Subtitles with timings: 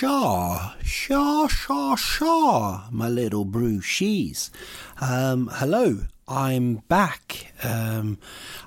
[0.00, 4.48] Shaw, Shaw, Shaw, Shaw, my little Bruchies.
[4.98, 7.52] Um, hello, I'm back.
[7.62, 8.16] Um,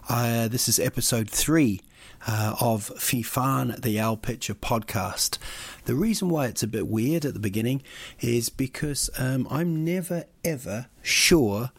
[0.07, 1.81] I, this is episode three
[2.27, 5.39] uh, of Fifan, the Al Pitcher podcast.
[5.85, 7.81] The reason why it's a bit weird at the beginning
[8.19, 11.71] is because um, I'm never ever sure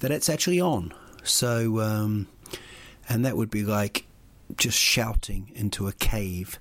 [0.00, 0.94] that it's actually on.
[1.22, 2.28] So, um,
[3.10, 4.06] and that would be like
[4.56, 6.58] just shouting into a cave.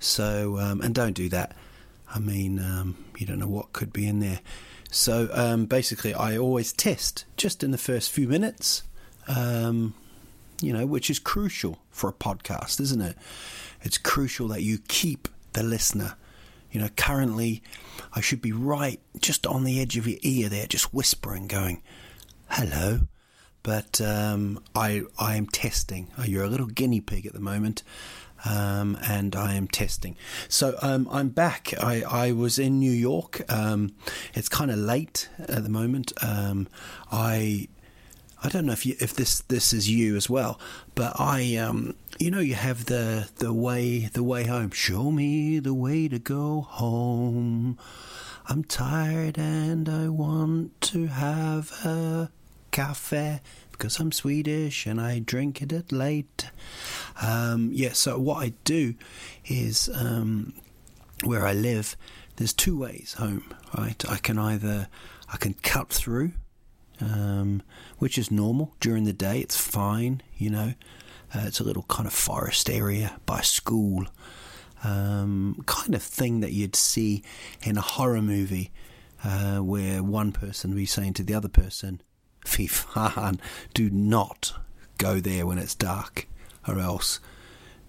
[0.00, 1.54] So, um, and don't do that.
[2.14, 4.40] I mean, um, you don't know what could be in there.
[4.90, 8.84] So um, basically, I always test just in the first few minutes,
[9.28, 9.94] um,
[10.60, 13.16] you know, which is crucial for a podcast, isn't it?
[13.82, 16.16] It's crucial that you keep the listener.
[16.70, 17.62] You know, currently,
[18.12, 21.82] I should be right just on the edge of your ear there, just whispering, going,
[22.48, 23.00] hello.
[23.62, 26.08] But um, I, I am testing.
[26.24, 27.82] You're a little guinea pig at the moment
[28.44, 30.16] um, and I am testing.
[30.48, 31.72] So um, I'm back.
[31.78, 33.42] I, I was in New York.
[33.52, 33.94] Um,
[34.34, 36.12] it's kind of late at the moment.
[36.22, 36.68] Um,
[37.10, 37.68] I
[38.42, 40.60] I don't know if you, if this this is you as well,
[40.94, 44.70] but I um, you know you have the the way the way home.
[44.70, 47.78] Show me the way to go home.
[48.48, 52.30] I'm tired and I want to have a
[52.70, 53.40] cafe
[53.76, 56.50] because I'm Swedish and I drink it at late.
[57.22, 58.94] Um, yeah, so what I do
[59.46, 60.54] is um,
[61.24, 61.96] where I live,
[62.36, 64.02] there's two ways home, right?
[64.08, 64.88] I can either
[65.32, 66.32] I can cut through,
[67.00, 67.62] um,
[67.98, 69.40] which is normal during the day.
[69.40, 70.74] It's fine, you know.
[71.34, 74.06] Uh, it's a little kind of forest area by school,
[74.84, 77.22] um, kind of thing that you'd see
[77.62, 78.70] in a horror movie,
[79.24, 82.00] uh, where one person would be saying to the other person,
[82.46, 83.38] Fifan,
[83.74, 84.54] do not
[84.98, 86.26] go there when it's dark,
[86.66, 87.20] or else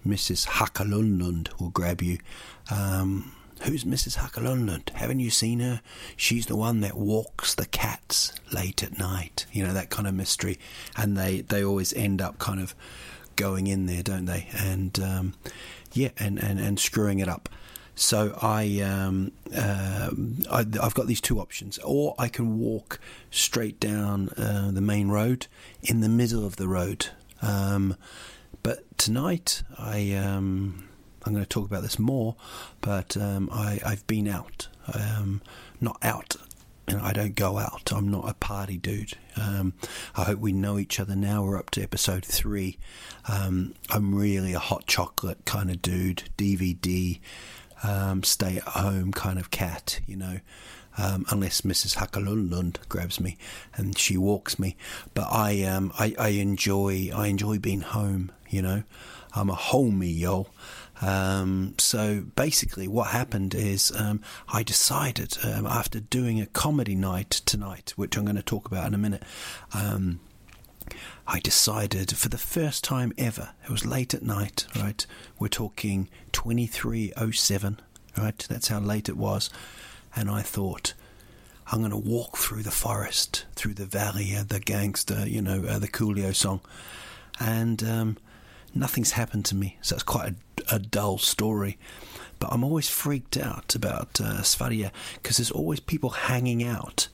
[0.06, 0.46] Mrs.
[0.46, 2.18] Hackalundlund will grab you.
[2.70, 3.32] Um,
[3.62, 4.18] who's Mrs.
[4.18, 4.90] Hackalundlund?
[4.90, 5.80] Haven't you seen her?
[6.16, 9.46] She's the one that walks the cats late at night.
[9.52, 10.58] You know, that kind of mystery.
[10.96, 12.74] And they, they always end up kind of
[13.36, 14.48] going in there, don't they?
[14.56, 15.34] And um,
[15.92, 17.48] yeah, and, and, and screwing it up.
[17.98, 20.10] So I, um, uh,
[20.52, 23.00] I have got these two options, or I can walk
[23.32, 25.48] straight down uh, the main road
[25.82, 27.08] in the middle of the road.
[27.42, 27.96] Um,
[28.62, 30.88] but tonight I um,
[31.24, 32.36] I'm going to talk about this more,
[32.80, 35.42] but um, I I've been out, um,
[35.80, 36.36] not out.
[36.86, 37.92] And I don't go out.
[37.92, 39.12] I'm not a party dude.
[39.36, 39.74] Um,
[40.16, 41.42] I hope we know each other now.
[41.42, 42.78] We're up to episode three.
[43.26, 46.30] I'm really a hot chocolate kind of dude.
[46.38, 47.18] DVD
[47.82, 50.40] um, stay at home kind of cat, you know.
[51.00, 51.94] Um, unless Mrs.
[51.94, 53.38] Hackalundlund grabs me
[53.76, 54.76] and she walks me,
[55.14, 58.82] but I um I, I enjoy I enjoy being home, you know.
[59.34, 60.48] I'm a homie, yo.
[61.00, 67.30] Um, so basically, what happened is um, I decided um, after doing a comedy night
[67.30, 69.22] tonight, which I'm going to talk about in a minute.
[71.30, 75.04] I decided for the first time ever, it was late at night, right?
[75.38, 77.80] We're talking 2307,
[78.16, 78.46] right?
[78.48, 79.50] That's how late it was.
[80.16, 80.94] And I thought,
[81.70, 85.64] I'm going to walk through the forest, through the valley, uh, the gangster, you know,
[85.64, 86.62] uh, the Coolio song.
[87.38, 88.16] And um,
[88.74, 89.76] nothing's happened to me.
[89.82, 90.32] So it's quite
[90.70, 91.76] a, a dull story.
[92.38, 97.08] But I'm always freaked out about uh, because there's always people hanging out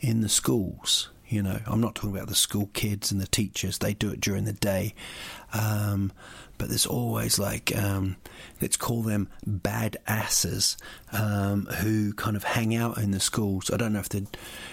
[0.00, 3.78] in the schools you know, I'm not talking about the school kids and the teachers;
[3.78, 4.94] they do it during the day.
[5.52, 6.12] Um,
[6.58, 8.16] but there's always like um,
[8.60, 10.76] let's call them bad asses
[11.10, 13.70] um, who kind of hang out in the schools.
[13.70, 14.26] I don't know if they,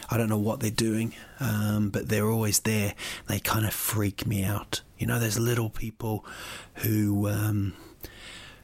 [0.10, 2.94] I don't know what they're doing, um, but they're always there.
[3.28, 4.82] They kind of freak me out.
[4.98, 6.26] You know, there's little people
[6.76, 7.74] who um,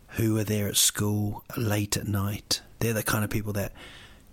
[0.09, 2.59] who are there at school late at night.
[2.79, 3.71] They're the kind of people that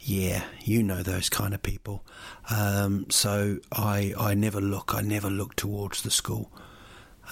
[0.02, 2.04] yeah, you know those kind of people.
[2.48, 6.50] Um, so I I never look I never look towards the school.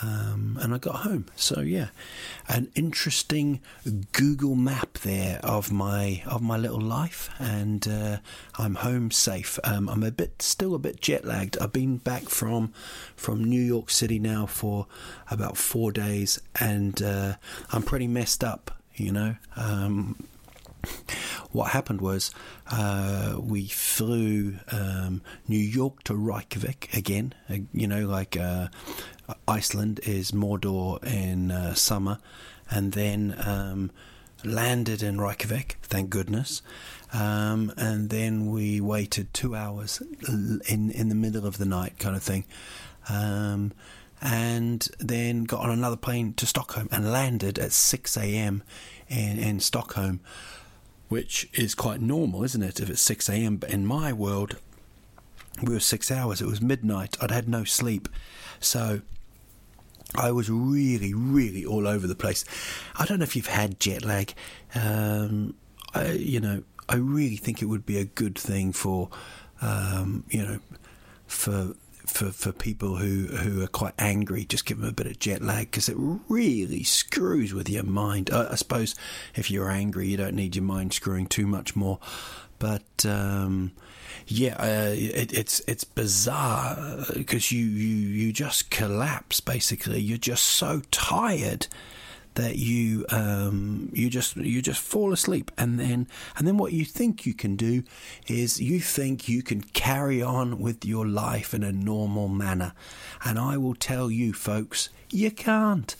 [0.00, 1.26] Um, and I got home.
[1.34, 1.88] So yeah,
[2.48, 3.60] an interesting
[4.12, 8.18] Google map there of my of my little life, and uh,
[8.56, 9.58] I'm home safe.
[9.64, 11.58] Um, I'm a bit still a bit jet lagged.
[11.58, 12.72] I've been back from
[13.16, 14.86] from New York City now for
[15.30, 17.34] about four days, and uh,
[17.72, 18.70] I'm pretty messed up.
[18.94, 19.36] You know.
[19.56, 20.27] Um,
[21.52, 22.30] what happened was
[22.70, 27.34] uh, we flew um, New York to Reykjavik again.
[27.48, 28.68] Uh, you know, like uh,
[29.46, 32.18] Iceland is Mordor in uh, summer,
[32.70, 33.90] and then um,
[34.44, 35.78] landed in Reykjavik.
[35.82, 36.62] Thank goodness.
[37.12, 42.14] Um, and then we waited two hours in in the middle of the night, kind
[42.16, 42.44] of thing.
[43.08, 43.72] Um,
[44.20, 48.62] and then got on another plane to Stockholm and landed at 6 a.m.
[49.08, 50.20] in, in Stockholm,
[51.08, 53.56] which is quite normal, isn't it, if it's 6 a.m.
[53.56, 54.56] But in my world,
[55.62, 56.40] we were six hours.
[56.40, 57.16] It was midnight.
[57.20, 58.08] I'd had no sleep.
[58.60, 59.00] So
[60.14, 62.44] I was really, really all over the place.
[62.96, 64.34] I don't know if you've had jet lag.
[64.74, 65.54] Um,
[65.94, 69.10] I, you know, I really think it would be a good thing for,
[69.60, 70.60] um, you know,
[71.26, 71.74] for
[72.08, 74.44] for for people who who are quite angry.
[74.44, 75.96] Just give them a bit of jet lag because it
[76.28, 78.30] really screws with your mind.
[78.30, 78.94] I, I, suppose
[79.34, 81.98] if you're angry, you don't need your mind screwing too much more.
[82.58, 83.72] But um,
[84.26, 89.40] yeah, uh, it, it's it's bizarre because you, you you just collapse.
[89.40, 91.68] Basically, you're just so tired
[92.38, 96.06] that you um, you just you just fall asleep, and then
[96.36, 97.82] and then what you think you can do
[98.28, 102.74] is you think you can carry on with your life in a normal manner,
[103.24, 105.96] and I will tell you, folks, you can't.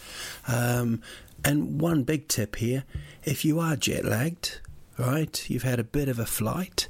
[0.46, 1.02] Um,
[1.44, 2.84] and one big tip here:
[3.25, 4.61] if you are jet lagged,
[4.96, 6.88] right, you've had a bit of a flight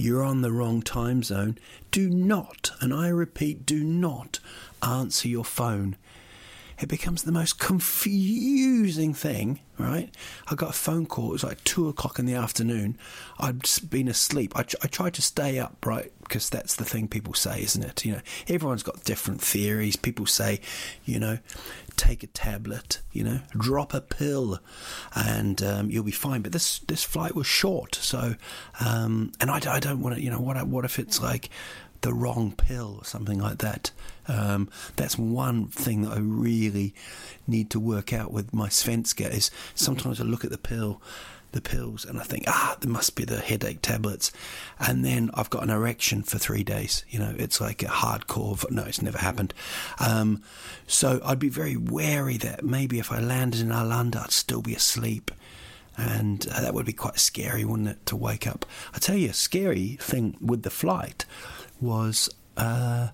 [0.00, 1.58] you're on the wrong time zone,
[1.90, 4.38] do not, and I repeat, do not
[4.80, 5.96] answer your phone.
[6.80, 10.14] It becomes the most confusing thing, right?
[10.46, 11.30] I got a phone call.
[11.30, 12.96] It was like two o'clock in the afternoon.
[13.38, 14.52] I'd been asleep.
[14.54, 16.12] I, I tried to stay up, right?
[16.20, 18.04] Because that's the thing people say, isn't it?
[18.04, 19.96] You know, everyone's got different theories.
[19.96, 20.60] People say,
[21.04, 21.38] you know,
[21.96, 24.60] take a tablet, you know, drop a pill,
[25.16, 26.42] and um, you'll be fine.
[26.42, 28.36] But this this flight was short, so
[28.84, 31.50] um, and I, I don't want to, you know, what what if it's like
[32.00, 33.90] the wrong pill or something like that?
[34.26, 36.94] Um, that's one thing that I really
[37.46, 39.30] need to work out with my Svenska.
[39.30, 41.00] Is sometimes I look at the pill
[41.52, 44.30] the pills and I think, ah, there must be the headache tablets.
[44.78, 47.04] And then I've got an erection for three days.
[47.08, 49.54] You know, it's like a hardcore, no, it's never happened.
[49.98, 50.42] Um,
[50.86, 54.74] so I'd be very wary that maybe if I landed in Arlanda, I'd still be
[54.74, 55.30] asleep.
[55.96, 58.64] And uh, that would be quite scary, wouldn't it, to wake up?
[58.94, 61.24] I tell you, a scary thing with the flight
[61.80, 63.08] was uh,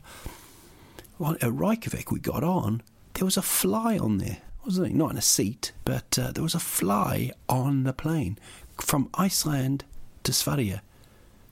[1.18, 2.82] well, at Reykjavik, we got on,
[3.14, 4.94] there was a fly on there wasn't it?
[4.94, 8.38] Not in a seat, but uh, there was a fly on the plane
[8.80, 9.84] from Iceland
[10.22, 10.78] to Sverige.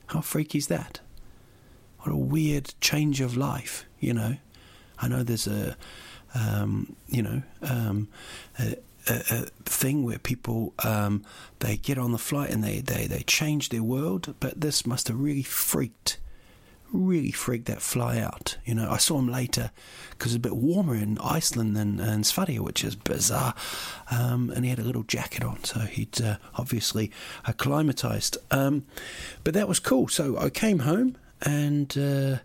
[0.07, 0.99] How freaky is that?
[1.99, 4.37] What a weird change of life, you know.
[4.99, 5.77] I know there's a,
[6.33, 8.07] um, you know, um,
[8.59, 8.77] a,
[9.07, 11.23] a, a, thing where people um,
[11.59, 15.07] they get on the flight and they, they, they change their world, but this must
[15.07, 16.17] have really freaked
[16.93, 18.57] really freaked that fly out.
[18.65, 19.71] You know, I saw him later
[20.11, 23.55] because it's a bit warmer in Iceland than in Sverige, which is bizarre.
[24.11, 27.11] Um, and he had a little jacket on, so he'd uh, obviously
[27.45, 28.37] acclimatized.
[28.51, 28.85] Um,
[29.43, 30.07] but that was cool.
[30.07, 31.97] So I came home and.
[31.97, 32.37] Uh,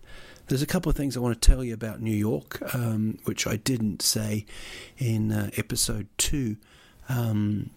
[0.49, 3.47] there's a couple of things I want to tell you about New York, um, which
[3.47, 4.47] I didn't say
[4.97, 6.56] in uh, episode two.
[7.11, 7.69] Um,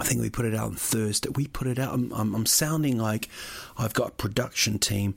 [0.00, 1.30] I think we put it out on Thursday.
[1.34, 1.94] We put it out.
[1.94, 3.28] I'm, I'm, I'm, sounding like
[3.78, 5.14] I've got a production team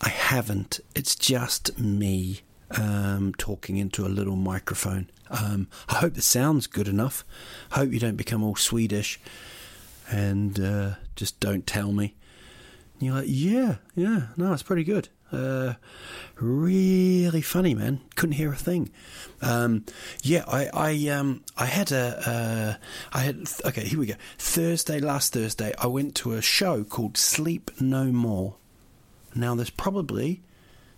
[0.00, 0.80] I haven't.
[0.94, 2.40] It's just me
[2.70, 5.10] um, talking into a little microphone.
[5.30, 7.24] Um, I hope the sound's good enough.
[7.72, 9.20] Hope you don't become all Swedish
[10.10, 12.14] and uh, just don't tell me.
[12.94, 15.08] And you're like, yeah, yeah, no, it's pretty good.
[15.32, 15.74] Uh,
[16.36, 18.00] really funny, man.
[18.16, 18.90] Couldn't hear a thing.
[19.40, 19.84] Um,
[20.22, 23.44] yeah, I, I, um, I had a, uh, I had.
[23.64, 24.14] Okay, here we go.
[24.38, 28.56] Thursday, last Thursday, I went to a show called Sleep No More.
[29.34, 30.42] Now, there's probably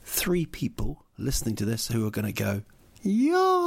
[0.04, 2.62] three people listening to this who are going to go,
[3.04, 3.58] yaha.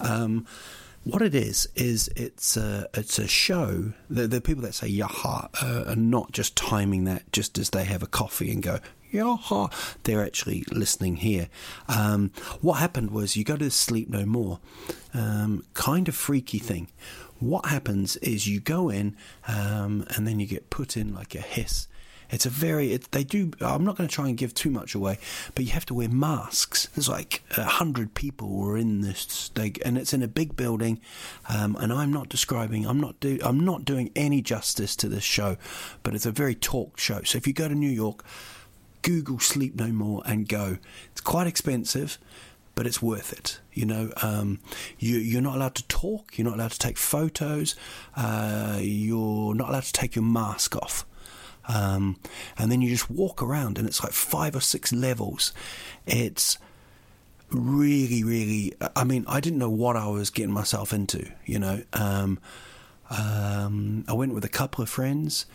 [0.00, 0.46] Um,
[1.04, 3.92] what it is is it's a it's a show.
[4.08, 7.84] The, the people that say yaha uh, are not just timing that just as they
[7.84, 8.78] have a coffee and go
[9.12, 9.70] yaha.
[10.04, 11.48] They're actually listening here.
[11.88, 14.60] Um, what happened was you go to Sleep No More,
[15.12, 16.88] um, kind of freaky thing
[17.44, 21.40] what happens is you go in um, and then you get put in like a
[21.40, 21.88] hiss.
[22.30, 23.52] It's a very it, they do.
[23.60, 25.18] I'm not going to try and give too much away,
[25.54, 26.88] but you have to wear masks.
[26.94, 31.00] There's like a hundred people were in this, they, and it's in a big building.
[31.48, 32.86] Um, and I'm not describing.
[32.86, 33.38] I'm not do.
[33.44, 35.56] I'm not doing any justice to this show,
[36.02, 37.22] but it's a very talk show.
[37.22, 38.24] So if you go to New York,
[39.02, 40.78] Google Sleep No More and go.
[41.12, 42.18] It's quite expensive
[42.74, 43.60] but it's worth it.
[43.72, 44.60] You know, um,
[44.98, 46.36] you, are not allowed to talk.
[46.36, 47.74] You're not allowed to take photos.
[48.16, 51.06] Uh, you're not allowed to take your mask off.
[51.66, 52.16] Um,
[52.58, 55.52] and then you just walk around, and it's like five or six levels.
[56.06, 56.58] It's
[57.50, 58.74] really, really.
[58.94, 61.30] I mean, I didn't know what I was getting myself into.
[61.46, 62.38] You know, um,
[63.10, 65.46] um I went with a couple of friends.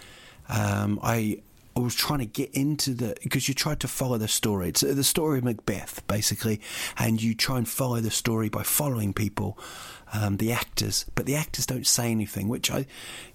[0.47, 1.41] Um, I
[1.75, 4.69] I was trying to get into the because you tried to follow the story.
[4.69, 6.59] It's the story of Macbeth, basically,
[6.97, 9.57] and you try and follow the story by following people,
[10.13, 12.85] um, the actors, but the actors don't say anything, which I,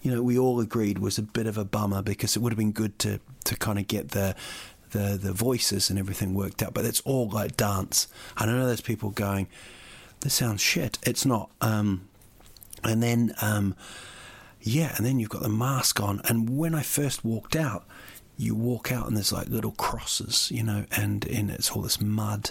[0.02, 2.58] you know, we all agreed was a bit of a bummer because it would have
[2.58, 4.34] been good to to kind of get the
[4.90, 6.74] the the voices and everything worked out.
[6.74, 9.46] But it's all like dance, and I know there's people going,
[10.20, 11.50] "This sounds shit." It's not.
[11.60, 12.08] Um,
[12.82, 13.34] and then.
[13.40, 13.74] Um,
[14.66, 16.22] yeah, and then you've got the mask on.
[16.24, 17.84] And when I first walked out,
[18.36, 22.00] you walk out and there's like little crosses, you know, and in it's all this
[22.00, 22.50] mud.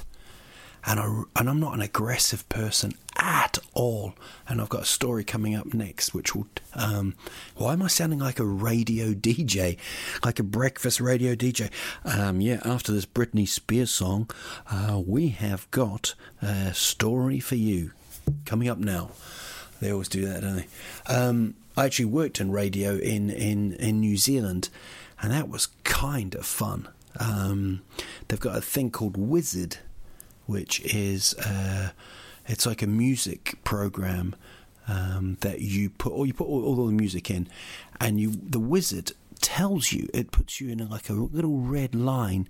[0.86, 4.16] And I and I'm not an aggressive person at all.
[4.48, 6.48] And I've got a story coming up next, which will.
[6.74, 7.16] Um,
[7.56, 9.78] why am I sounding like a radio DJ,
[10.26, 11.70] like a breakfast radio DJ?
[12.04, 14.30] Um, yeah, after this Britney Spears song,
[14.70, 17.92] uh, we have got a story for you
[18.46, 19.12] coming up now.
[19.80, 20.68] They always do that, don't they?
[21.08, 24.70] Um, I actually worked in radio in in in New Zealand
[25.24, 26.90] and that was kind of fun.
[27.18, 27.82] Um,
[28.28, 29.78] they've got a thing called Wizard,
[30.46, 31.92] which is uh,
[32.46, 34.36] it's like a music program
[34.88, 37.48] um, that you put or you put all, all, the music in,
[38.02, 42.48] and you the wizard tells you it puts you in like a little red line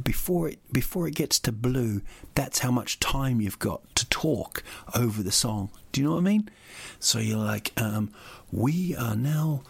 [0.00, 2.02] before it before it gets to blue.
[2.34, 4.62] That's how much time you've got to talk
[4.94, 5.70] over the song.
[5.92, 6.50] Do you know what I mean?
[6.98, 8.12] So you're like, um,
[8.50, 9.62] we are now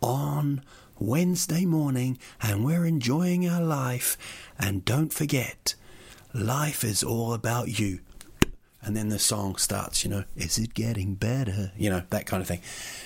[0.00, 0.62] on
[1.06, 4.16] Wednesday morning and we're enjoying our life.
[4.58, 5.74] And don't forget,
[6.32, 8.00] life is all about you.
[8.84, 11.70] And then the song starts, you know, is it getting better?
[11.76, 12.62] You know, that kind of thing.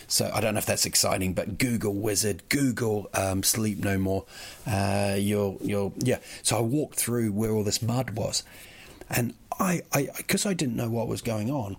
[0.07, 4.25] So I don't know if that's exciting, but Google Wizard, Google um, Sleep No More.
[4.67, 6.19] Uh, you'll, you'll, yeah.
[6.43, 8.43] So I walked through where all this mud was.
[9.11, 11.77] And I, I, because I didn't know what was going on,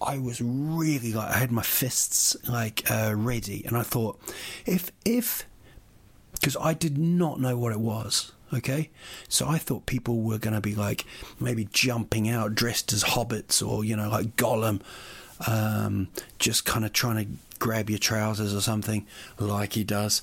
[0.00, 4.18] I was really like I had my fists like uh, ready, and I thought
[4.66, 5.46] if if
[6.32, 8.32] because I did not know what it was.
[8.52, 8.90] Okay,
[9.28, 11.04] so I thought people were going to be like
[11.38, 14.80] maybe jumping out dressed as hobbits or you know like Gollum,
[15.46, 17.30] um, just kind of trying to
[17.60, 19.06] grab your trousers or something
[19.38, 20.22] like he does.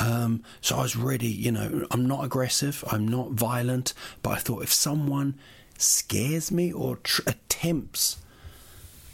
[0.00, 1.26] Um, so I was ready.
[1.26, 3.92] You know, I'm not aggressive, I'm not violent,
[4.22, 5.34] but I thought if someone
[5.76, 8.18] scares me or tr- attempts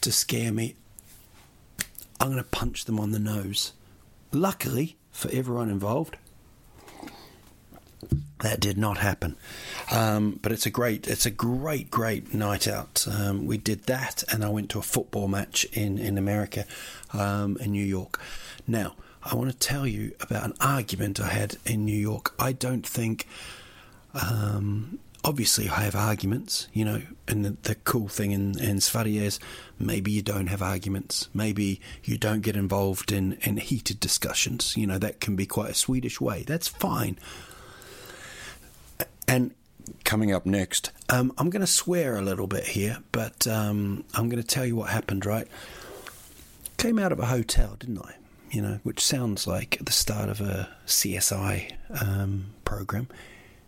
[0.03, 0.77] to scare me,
[2.21, 3.73] I'm going to punch them on the nose.
[4.33, 6.17] Luckily for everyone involved,
[8.41, 9.37] that did not happen.
[9.91, 13.07] Um, but it's a great, it's a great, great night out.
[13.11, 16.67] Um, we did that, and I went to a football match in in America,
[17.13, 18.21] um, in New York.
[18.67, 22.35] Now, I want to tell you about an argument I had in New York.
[22.39, 23.29] I don't think
[24.15, 29.17] um, obviously I have arguments, you know, and the, the cool thing in, in Sverige
[29.17, 29.41] is
[29.79, 31.29] maybe you don't have arguments.
[31.33, 34.77] Maybe you don't get involved in, in heated discussions.
[34.77, 36.43] You know, that can be quite a Swedish way.
[36.47, 37.19] That's fine.
[39.29, 39.55] And
[40.05, 44.29] coming up next, um, I'm going to swear a little bit here, but um, I'm
[44.29, 45.47] going to tell you what happened, right?
[46.77, 48.17] Came out of a hotel, didn't I?
[48.51, 53.09] You know, which sounds like the start of a CSI um, program.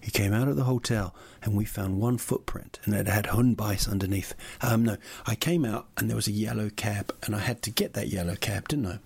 [0.05, 3.89] He came out of the hotel and we found one footprint and it had Hundbeiss
[3.91, 4.35] underneath.
[4.61, 7.71] Um, no, I came out and there was a yellow cab and I had to
[7.71, 8.99] get that yellow cab, didn't I?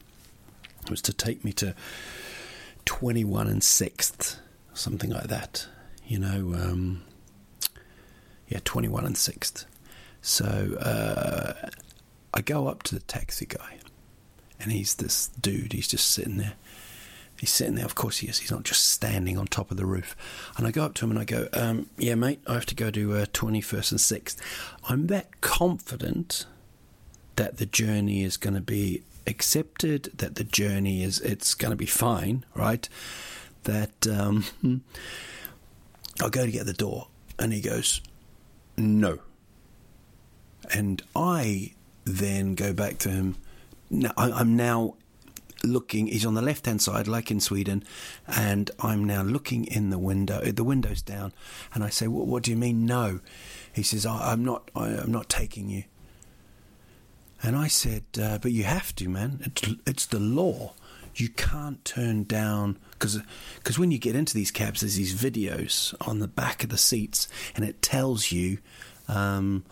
[0.83, 1.77] It was to take me to
[2.85, 4.39] 21 and 6th,
[4.75, 5.69] something like that.
[6.05, 7.05] You know, um,
[8.49, 9.67] yeah, 21 and 6th.
[10.21, 11.69] So uh,
[12.35, 13.79] I go up to the taxi guy
[14.59, 16.55] and he's this dude, he's just sitting there
[17.39, 18.39] He's sitting there, of course he is.
[18.39, 20.17] He's not just standing on top of the roof.
[20.57, 22.75] And I go up to him and I go, um, Yeah, mate, I have to
[22.75, 24.37] go to uh, 21st and 6th.
[24.89, 26.47] I'm that confident
[27.37, 31.77] that the journey is going to be accepted, that the journey is, it's going to
[31.77, 32.89] be fine, right?
[33.63, 34.45] That um,
[36.21, 37.09] I'll go to get the door.
[37.39, 38.01] And he goes,
[38.77, 39.21] No.
[40.75, 43.37] And I then go back to him.
[43.91, 44.95] No, I'm now
[45.65, 46.07] looking.
[46.07, 47.85] He's on the left hand side, like in Sweden,
[48.27, 50.41] and I'm now looking in the window.
[50.41, 51.33] The window's down,
[51.75, 53.21] and I say, "What, what do you mean, no?"
[53.73, 54.71] He says, I, "I'm not.
[54.75, 55.85] I, am not taking you."
[57.43, 59.41] And I said, uh, "But you have to, man.
[59.45, 60.75] It's, it's the law.
[61.15, 63.21] You can't turn down." Because
[63.57, 66.79] because when you get into these cabs, there's these videos on the back of the
[66.79, 68.59] seats, and it tells you
[69.09, 69.65] um,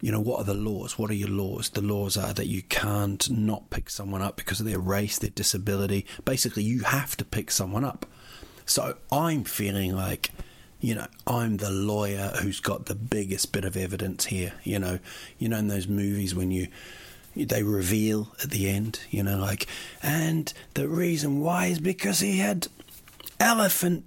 [0.00, 0.98] you know, what are the laws?
[0.98, 1.70] What are your laws?
[1.70, 5.30] The laws are that you can't not pick someone up because of their race, their
[5.30, 6.06] disability.
[6.24, 8.06] Basically, you have to pick someone up.
[8.66, 10.30] So I'm feeling like,
[10.80, 14.52] you know, I'm the lawyer who's got the biggest bit of evidence here.
[14.64, 14.98] You know,
[15.38, 16.68] you know, in those movies when you
[17.34, 19.66] they reveal at the end, you know, like,
[20.02, 22.68] and the reason why is because he had
[23.38, 24.04] elephant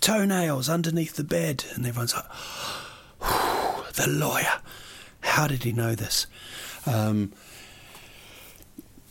[0.00, 2.24] toenails underneath the bed, and everyone's like,
[3.94, 4.60] the lawyer.
[5.26, 6.26] How did he know this?
[6.86, 7.32] Um,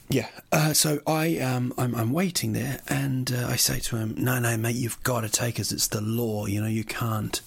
[0.10, 4.16] yeah, uh, so I um, I'm, I'm waiting there, and uh, I say to him,
[4.18, 5.72] "No, no, mate, you've got to take us.
[5.72, 6.46] It's the law.
[6.46, 7.42] You know, you can't."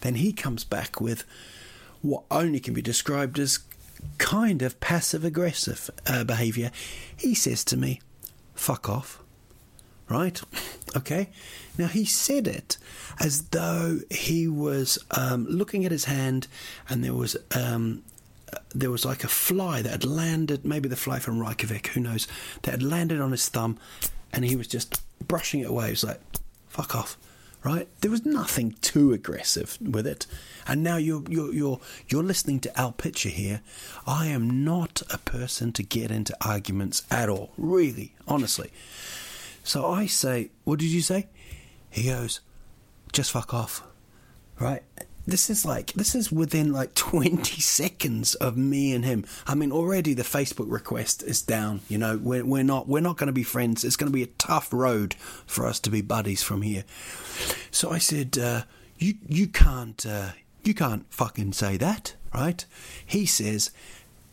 [0.00, 1.24] Then he comes back with
[2.02, 3.60] what only can be described as
[4.18, 6.70] kind of passive aggressive uh, behaviour.
[7.16, 8.00] He says to me,
[8.54, 9.20] "Fuck off."
[10.08, 10.40] Right?
[10.96, 11.30] Okay.
[11.76, 12.76] Now he said it
[13.18, 16.46] as though he was um, looking at his hand,
[16.88, 18.04] and there was um,
[18.74, 22.26] there was like a fly that had landed, maybe the fly from Reykjavik, who knows,
[22.62, 23.78] that had landed on his thumb,
[24.32, 25.86] and he was just brushing it away.
[25.86, 26.20] He was like,
[26.68, 27.16] "Fuck off."
[27.62, 27.88] Right?
[28.02, 30.26] There was nothing too aggressive with it.
[30.66, 33.62] And now you're you're you're you're listening to Al Pitcher here.
[34.06, 37.52] I am not a person to get into arguments at all.
[37.56, 38.70] Really, honestly.
[39.62, 41.28] So I say, what did you say?
[41.88, 42.40] He goes,
[43.12, 43.82] just fuck off.
[44.60, 44.82] Right?
[45.26, 49.24] This is like this is within like 20 seconds of me and him.
[49.46, 52.18] I mean already the facebook request is down you know?
[52.22, 53.84] We're, we're not we're not going to be friends.
[53.84, 55.14] It's going to be a tough road
[55.46, 56.84] for us to be buddies from here.
[57.70, 58.62] So i said uh,
[58.98, 60.30] you you can't uh,
[60.62, 62.64] you can't fucking say that right?
[63.04, 63.70] He says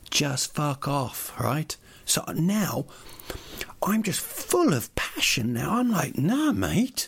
[0.09, 1.75] just fuck off right?
[2.05, 2.85] So now
[3.83, 5.77] i'm just full of passion now.
[5.77, 7.07] I'm like nah mate.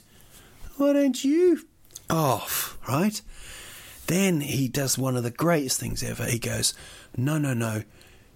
[0.77, 1.67] Why don't you
[2.09, 3.21] off right
[4.07, 6.25] then he does one of the greatest things ever.
[6.25, 6.73] He goes,
[7.15, 7.83] No, no, no.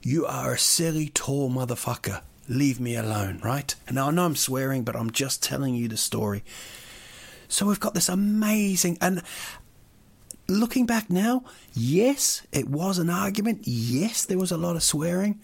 [0.01, 2.21] You are a silly, tall motherfucker.
[2.47, 3.75] Leave me alone, right?
[3.87, 6.43] And now I know I'm swearing, but I'm just telling you the story.
[7.49, 8.97] So we've got this amazing.
[9.01, 9.21] And
[10.47, 13.61] looking back now, yes, it was an argument.
[13.63, 15.41] Yes, there was a lot of swearing.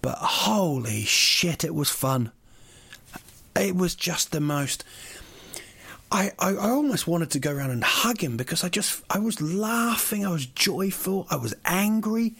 [0.00, 2.32] But holy shit, it was fun.
[3.54, 4.84] It was just the most
[6.10, 9.18] I, I, I, almost wanted to go around and hug him because I just I
[9.18, 12.34] was laughing, I was joyful, I was angry.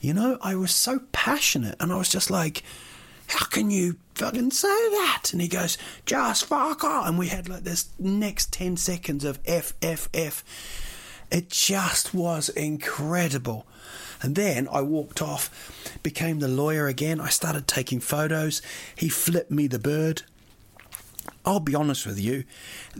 [0.00, 2.62] You know, I was so passionate and I was just like,
[3.28, 5.30] How can you fucking say that?
[5.32, 9.38] And he goes, Just fuck off and we had like this next ten seconds of
[9.46, 10.44] F F F.
[11.30, 13.66] It just was incredible.
[14.22, 17.20] And then I walked off, became the lawyer again.
[17.20, 18.62] I started taking photos.
[18.94, 20.22] He flipped me the bird
[21.44, 22.44] I'll be honest with you,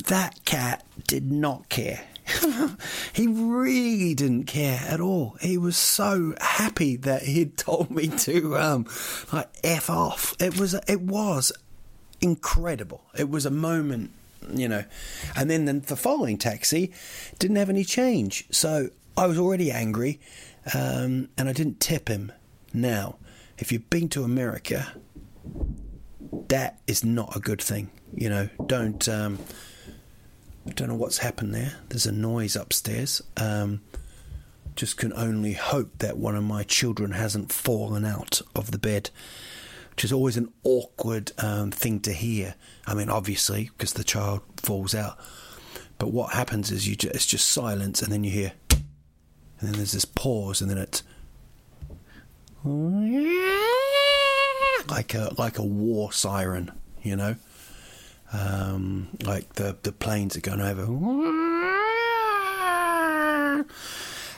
[0.07, 2.01] that cat did not care.
[3.12, 5.37] he really didn't care at all.
[5.41, 8.87] He was so happy that he'd told me to um,
[9.33, 10.35] like f off.
[10.41, 11.53] It was it was
[12.21, 13.03] incredible.
[13.17, 14.11] It was a moment,
[14.53, 14.85] you know.
[15.37, 16.93] And then the, the following taxi
[17.39, 20.21] didn't have any change, so I was already angry,
[20.75, 22.33] um, and I didn't tip him.
[22.73, 23.17] Now,
[23.59, 24.93] if you've been to America,
[26.49, 27.91] that is not a good thing.
[28.15, 29.09] You know, don't.
[29.09, 29.39] Um,
[30.67, 31.75] I don't know what's happened there.
[31.89, 33.23] There's a noise upstairs.
[33.37, 33.83] Um,
[34.75, 39.11] just can only hope that one of my children hasn't fallen out of the bed,
[39.91, 42.57] which is always an awkward um, thing to hear.
[42.87, 45.19] I mean, obviously, because the child falls out.
[45.99, 49.73] But what happens is you just, it's just silence, and then you hear, and then
[49.73, 51.03] there's this pause, and then it's
[54.97, 57.37] like a like a war siren, you know,
[58.33, 60.85] um, like the the planes are going over,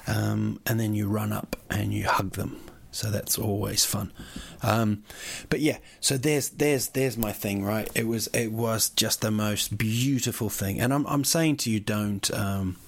[0.09, 2.61] um, and then you run up and you hug them.
[2.91, 4.13] So that's always fun.
[4.61, 5.05] Um,
[5.49, 7.89] but yeah, so there's there's there's my thing, right?
[7.95, 11.79] It was it was just the most beautiful thing, and I'm I'm saying to you,
[11.79, 12.79] don't um,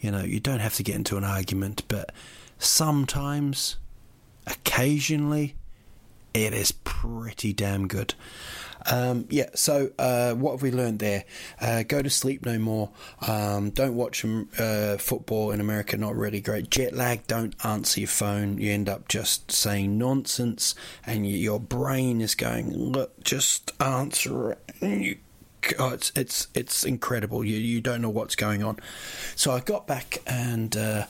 [0.00, 2.12] you know, you don't have to get into an argument, but
[2.58, 3.76] sometimes,
[4.46, 5.56] occasionally,
[6.34, 8.14] it is pretty damn good.
[8.90, 11.24] Um, yeah, so uh, what have we learned there?
[11.60, 12.90] Uh, go to sleep no more.
[13.26, 14.24] Um, don't watch
[14.58, 16.70] uh, football in America, not really great.
[16.70, 18.58] Jet lag, don't answer your phone.
[18.58, 20.74] You end up just saying nonsense,
[21.06, 24.58] and you, your brain is going, look, just answer it.
[24.82, 25.16] You,
[25.78, 27.42] oh, it's, it's, it's incredible.
[27.42, 28.80] You, you don't know what's going on.
[29.34, 31.06] So I got back, and, uh,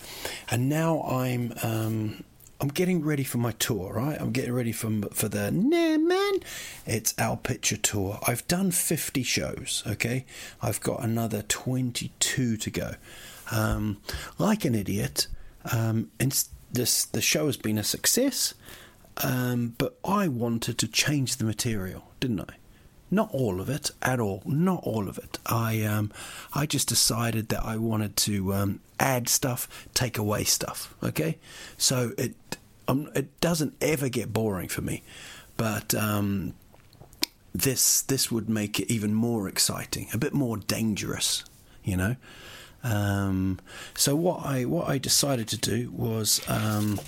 [0.51, 1.55] and now I'm.
[1.63, 2.25] Um,
[2.65, 4.19] I'm getting ready for my tour, right?
[4.19, 6.33] I'm getting ready for for the nah man.
[6.87, 8.19] It's Al Pitcher tour.
[8.27, 9.83] I've done 50 shows.
[9.87, 10.25] Okay,
[10.63, 12.95] I've got another 22 to go.
[13.51, 13.99] Um,
[14.39, 15.27] like an idiot,
[15.73, 16.11] um,
[16.73, 18.55] this the show has been a success,
[19.19, 22.55] um, but I wanted to change the material, didn't I?
[23.11, 24.43] Not all of it at all.
[24.45, 25.39] Not all of it.
[25.47, 26.11] I um,
[26.53, 30.95] I just decided that I wanted to um, add stuff, take away stuff.
[31.03, 31.39] Okay,
[31.77, 32.35] so it
[32.89, 35.03] um, it doesn't ever get boring for me,
[35.57, 36.55] but um,
[37.55, 41.45] this this would make it even more exciting, a bit more dangerous.
[41.85, 42.17] You know.
[42.83, 43.61] Um,
[43.95, 47.01] so what I what I decided to do was um,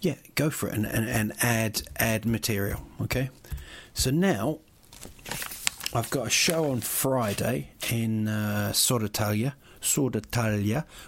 [0.00, 2.80] yeah go for it and, and, and add add material.
[3.02, 3.30] Okay.
[3.94, 4.60] So now
[5.94, 9.52] I've got a show on Friday in uh, Södertälje,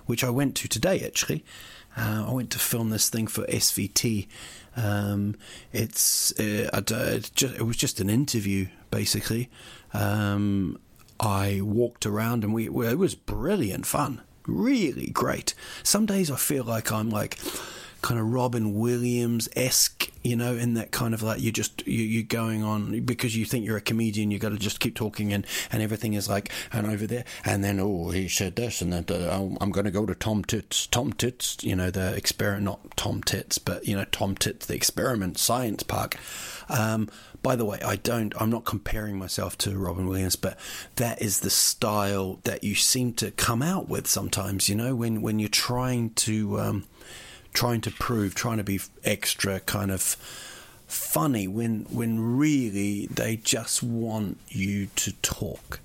[0.07, 1.45] which I went to today actually.
[1.97, 4.29] Uh, I went to film this thing for SVT.
[4.77, 5.37] Um,
[5.73, 9.51] it's uh, it, just, it was just an interview basically.
[9.93, 10.79] Um,
[11.19, 15.55] I walked around and we it was brilliant fun, really great.
[15.83, 17.39] Some days I feel like I'm like
[18.03, 22.03] kind of Robin Williams esque, you know, in that kind of like you're just you,
[22.03, 25.33] you're going on because you think you're a comedian, you got to just keep talking
[25.33, 28.93] and and everything is like and over there and then oh he said this and
[28.93, 32.65] then uh, I'm going to go to Tom Tits, Tom Tits, you know the experiment,
[32.65, 36.17] not Tom Tits, but you know Tom Tits, the experiment science park.
[36.69, 37.09] Um,
[37.43, 38.35] by the way, I don't.
[38.41, 40.59] I'm not comparing myself to Robin Williams, but
[40.97, 44.69] that is the style that you seem to come out with sometimes.
[44.69, 46.85] You know, when when you're trying to um,
[47.53, 50.17] trying to prove, trying to be extra kind of
[50.87, 55.81] funny when when really they just want you to talk.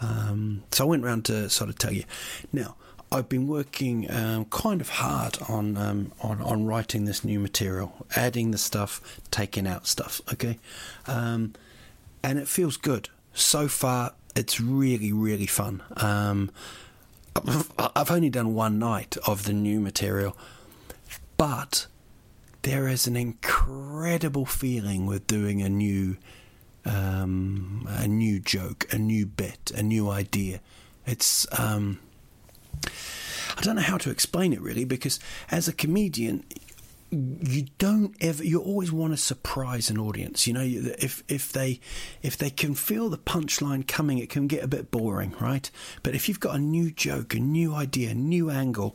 [0.00, 2.04] Um, so I went around to sort of tell you.
[2.52, 2.76] Now
[3.10, 8.06] I've been working um, kind of hard on, um, on on writing this new material,
[8.14, 10.20] adding the stuff, taking out stuff.
[10.32, 10.58] Okay,
[11.06, 11.54] um,
[12.22, 14.12] and it feels good so far.
[14.36, 15.82] It's really really fun.
[15.96, 16.50] Um,
[17.96, 20.36] I've only done one night of the new material
[21.38, 21.86] but
[22.62, 26.18] there is an incredible feeling with doing a new
[26.84, 30.60] um, a new joke, a new bit, a new idea.
[31.06, 32.00] It's um,
[33.56, 35.18] I don't know how to explain it really because
[35.50, 36.44] as a comedian
[37.10, 41.80] you don't ever you always want to surprise an audience you know if if they
[42.22, 45.70] if they can feel the punchline coming it can get a bit boring right
[46.02, 48.94] but if you've got a new joke a new idea a new angle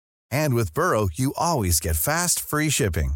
[0.31, 3.15] And with Burrow, you always get fast, free shipping.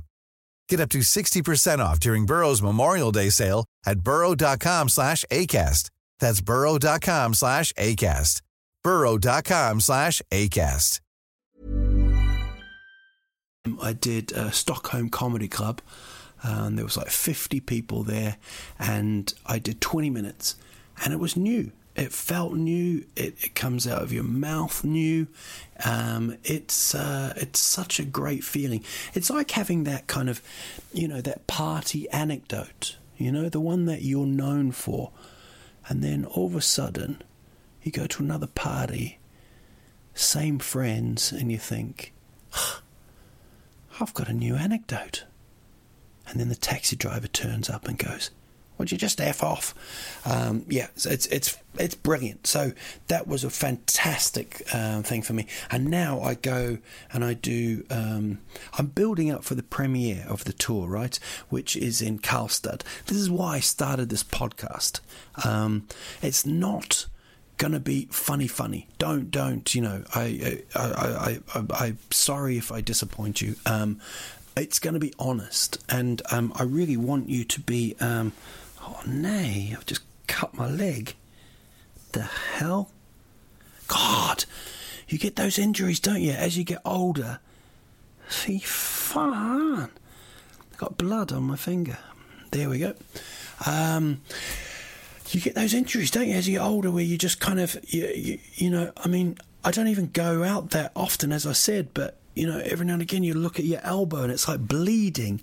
[0.70, 5.90] Get up to 60% off during Burrow's Memorial Day sale at burrow.com slash ACAST.
[6.20, 8.42] That's burrow.com slash ACAST.
[8.84, 11.00] burrow.com slash ACAST.
[13.82, 15.82] I did a Stockholm Comedy Club.
[16.44, 18.38] and there was like 50 people there.
[18.78, 20.56] And I did 20 minutes.
[21.04, 23.06] And it was new it felt new.
[23.16, 25.28] It, it, comes out of your mouth new.
[25.84, 28.84] Um, it's uh, it's such a great feeling.
[29.14, 30.42] It's like having that kind of,
[30.94, 32.98] you know, that party anecdote.
[33.18, 35.12] You know, the one that you're known for,
[35.88, 37.22] and then all of a sudden,
[37.82, 39.20] you go to another party,
[40.14, 42.14] same friends, and you think,
[44.02, 45.24] I've got a new anecdote.
[46.28, 48.32] And then the taxi driver turns up and goes,
[48.78, 49.74] Would you just f off?
[50.26, 52.48] Um, yeah, it's it's it's brilliant.
[52.48, 52.74] So
[53.08, 55.48] that was a fantastic um, thing for me.
[55.72, 56.78] And now I go
[57.12, 57.86] and I do.
[57.90, 58.40] Um,
[58.78, 61.18] I'm building up for the premiere of the tour, right,
[61.50, 62.82] which is in Karlstad.
[63.06, 65.00] This is why I started this podcast.
[65.44, 65.88] Um,
[66.22, 67.08] it's not
[67.58, 72.58] gonna be funny funny don't don't you know i i i, I, I am sorry
[72.58, 74.00] if i disappoint you um
[74.58, 78.34] it's gonna be honest and um i really want you to be um
[78.86, 81.16] oh nay i've just cut my leg.
[82.12, 82.90] The hell?
[83.88, 84.46] God
[85.08, 87.40] you get those injuries don't you as you get older?
[88.28, 89.90] See fun
[90.78, 91.98] got blood on my finger.
[92.52, 92.94] There we go.
[93.66, 94.22] Um
[95.32, 97.78] you get those injuries, don't you, as you get older, where you just kind of,
[97.88, 101.54] you, you, you, know, I mean, I don't even go out that often, as I
[101.54, 104.48] said, but, you know, every now and again you look at your elbow and it's
[104.48, 105.42] like bleeding,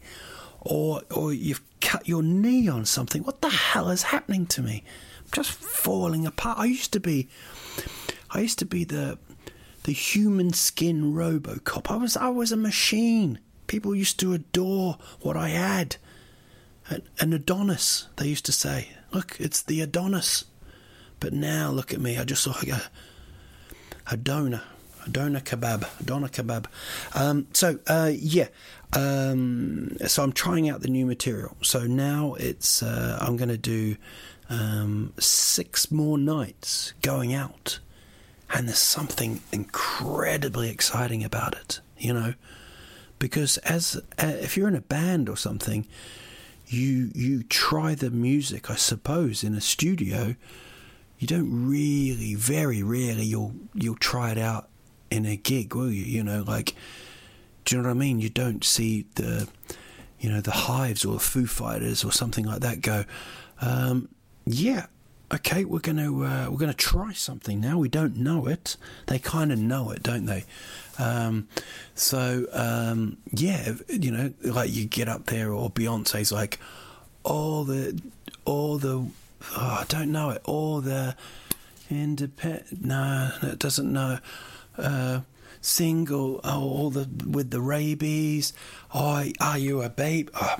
[0.60, 1.60] or, or you've
[1.92, 3.22] cut your knee on something.
[3.22, 4.82] What the hell is happening to me?
[5.18, 6.58] I'm just falling apart.
[6.58, 7.28] I used to be,
[8.30, 9.18] I used to be the,
[9.82, 11.90] the human skin RoboCop.
[11.90, 13.40] I was, I was a machine.
[13.66, 15.96] People used to adore what I had.
[17.20, 18.88] An Adonis, they used to say.
[19.12, 20.46] Look, it's the Adonis.
[21.20, 22.16] But now look at me.
[22.16, 22.82] I just saw like a,
[24.10, 24.62] a donor.
[25.04, 26.66] A doner kebab, a doner kebab.
[27.14, 28.48] Um, so uh, yeah,
[28.92, 31.56] um, so I'm trying out the new material.
[31.62, 33.96] So now it's uh, I'm going to do
[34.50, 37.78] um, six more nights going out,
[38.50, 41.80] and there's something incredibly exciting about it.
[41.98, 42.34] You know,
[43.18, 45.86] because as uh, if you're in a band or something,
[46.66, 50.34] you you try the music, I suppose, in a studio.
[51.18, 54.68] You don't really, very rarely, you'll you'll try it out
[55.08, 56.02] in a gig, will you?
[56.02, 56.74] You know, like,
[57.72, 58.20] you know what I mean?
[58.20, 59.48] You don't see the,
[60.20, 63.04] you know, the Hives or the Foo Fighters or something like that go.
[63.60, 64.08] Um,
[64.44, 64.86] yeah,
[65.32, 67.78] okay, we're going to uh, we're going to try something now.
[67.78, 68.76] We don't know it.
[69.06, 70.44] They kind of know it, don't they?
[70.98, 71.48] Um,
[71.94, 76.58] so um, yeah, you know, like you get up there, or Beyonce's like
[77.24, 78.00] all the
[78.44, 79.06] all the
[79.56, 81.16] oh, I don't know it all the
[81.90, 82.84] independent.
[82.84, 84.18] No, it doesn't know.
[84.76, 85.20] Uh,
[85.62, 88.52] single, oh, all the with the rabies.
[88.94, 90.28] Oh, are you a babe?
[90.34, 90.56] Oh,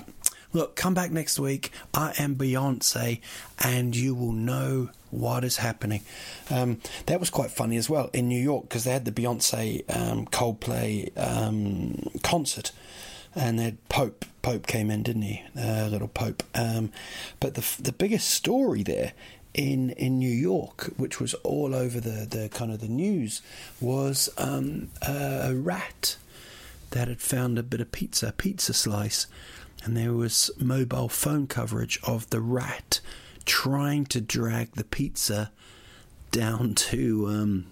[0.52, 1.70] look, come back next week.
[1.92, 3.20] I am Beyonce,
[3.62, 6.02] and you will know what is happening.
[6.48, 9.84] Um, that was quite funny as well in New York because they had the Beyonce
[9.94, 12.72] um, Coldplay um, concert,
[13.34, 15.42] and then Pope Pope came in, didn't he?
[15.58, 16.42] Uh, little Pope.
[16.54, 16.90] Um,
[17.40, 19.12] but the the biggest story there
[19.54, 23.42] in in New York, which was all over the, the kind of the news,
[23.80, 26.16] was um, a rat
[26.90, 29.26] that had found a bit of pizza, pizza slice,
[29.84, 33.00] and there was mobile phone coverage of the rat
[33.44, 35.50] trying to drag the pizza
[36.30, 37.66] down to um,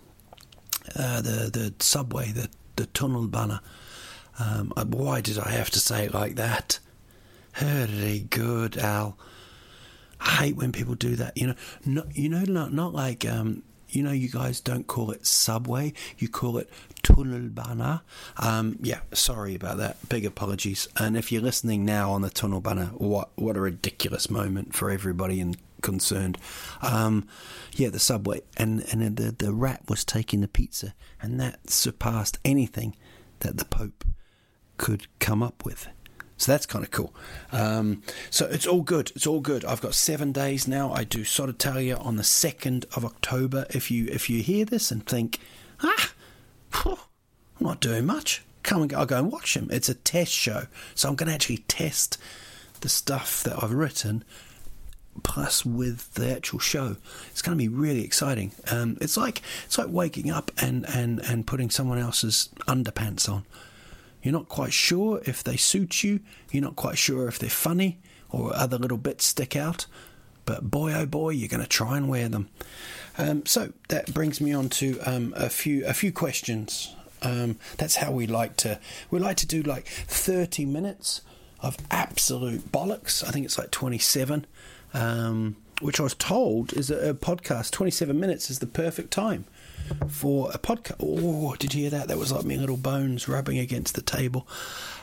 [0.97, 3.61] uh, the the subway, the the tunnelbana.
[4.39, 6.79] Um, uh, why did I have to say it like that?
[7.55, 9.19] Very good, Al.
[10.31, 11.37] Hate when people do that.
[11.37, 13.63] You know, not, you know, not not like um,
[13.95, 16.71] you know, you guys don't call it subway, you call it
[17.03, 18.03] tunnelbana.
[18.37, 20.09] Um, yeah, sorry about that.
[20.09, 20.89] Big apologies.
[20.97, 25.41] And if you're listening now on the tunnelbana, what what a ridiculous moment for everybody
[25.41, 26.39] and concerned.
[26.83, 27.27] Um,
[27.73, 32.39] yeah, the subway and and the the rat was taking the pizza, and that surpassed
[32.45, 32.97] anything
[33.41, 34.05] that the Pope
[34.77, 35.89] could come up with.
[36.41, 37.13] So that's kind of cool.
[37.53, 39.13] Um, so it's all good.
[39.15, 39.63] It's all good.
[39.63, 40.91] I've got seven days now.
[40.91, 43.67] I do Södertälje on the second of October.
[43.69, 45.39] If you if you hear this and think,
[45.83, 46.13] ah,
[46.87, 46.97] I'm
[47.61, 49.69] not doing much, come and go, I'll go and watch him.
[49.71, 52.17] It's a test show, so I'm going to actually test
[52.81, 54.25] the stuff that I've written
[55.23, 56.97] plus with the actual show.
[57.31, 58.53] It's going to be really exciting.
[58.71, 63.45] Um, it's like it's like waking up and, and, and putting someone else's underpants on.
[64.23, 66.21] You're not quite sure if they suit you.
[66.51, 67.99] You're not quite sure if they're funny
[68.31, 69.87] or other little bits stick out.
[70.45, 72.49] But boy, oh boy, you're going to try and wear them.
[73.19, 76.95] Um, so that brings me on to um, a few a few questions.
[77.23, 78.81] Um, that's how we like to
[79.11, 81.21] we like to do like 30 minutes
[81.61, 83.23] of absolute bollocks.
[83.27, 84.47] I think it's like 27,
[84.95, 87.73] um, which I was told is a, a podcast.
[87.73, 89.45] 27 minutes is the perfect time
[90.09, 90.97] for a podcast.
[91.01, 92.09] Oh, did you hear that?
[92.09, 94.47] That was like my little bones rubbing against the table.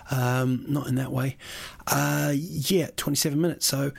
[0.10, 1.38] Um, not in that way.
[1.86, 3.66] Uh, yeah, 27 minutes.
[3.66, 3.92] So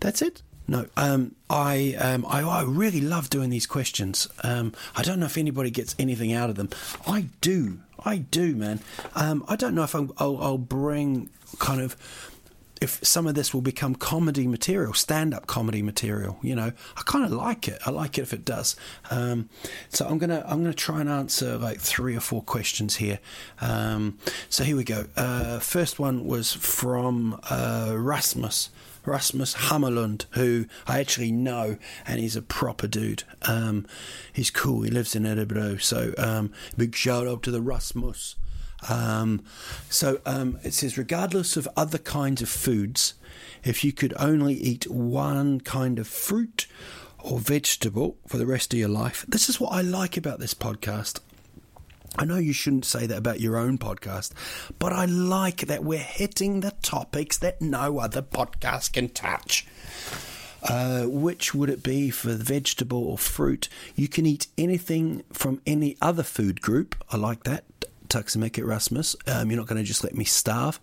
[0.00, 0.42] that's it.
[0.68, 4.28] No, um, I, um, I, I really love doing these questions.
[4.44, 6.70] Um, I don't know if anybody gets anything out of them.
[7.06, 8.80] I do, I do, man.
[9.14, 11.96] Um, I don't know if i will I'll bring kind of
[12.82, 16.38] if some of this will become comedy material, stand up comedy material.
[16.42, 17.78] You know, I kind of like it.
[17.86, 18.74] I like it if it does.
[19.10, 19.48] Um,
[19.88, 23.20] so I'm gonna I'm gonna try and answer like three or four questions here.
[23.60, 24.18] Um,
[24.48, 25.06] so here we go.
[25.16, 28.70] Uh, first one was from uh, Rasmus.
[29.04, 33.24] Rasmus Hammerlund, who I actually know, and he's a proper dude.
[33.42, 33.84] Um,
[34.32, 34.82] he's cool.
[34.82, 38.36] He lives in Edinburgh, so um, big shout out to the Rasmus.
[38.88, 39.44] Um,
[39.88, 43.14] so um, it says, regardless of other kinds of foods,
[43.64, 46.66] if you could only eat one kind of fruit
[47.18, 50.54] or vegetable for the rest of your life, this is what I like about this
[50.54, 51.20] podcast.
[52.18, 54.32] I know you shouldn't say that about your own podcast,
[54.78, 59.66] but I like that we're hitting the topics that no other podcast can touch.
[60.62, 63.68] Uh, which would it be for vegetable or fruit?
[63.96, 66.94] You can eat anything from any other food group.
[67.10, 67.64] I like that.
[68.12, 69.16] Tuxamic Erasmus.
[69.26, 70.78] Um, you're not going to just let me starve,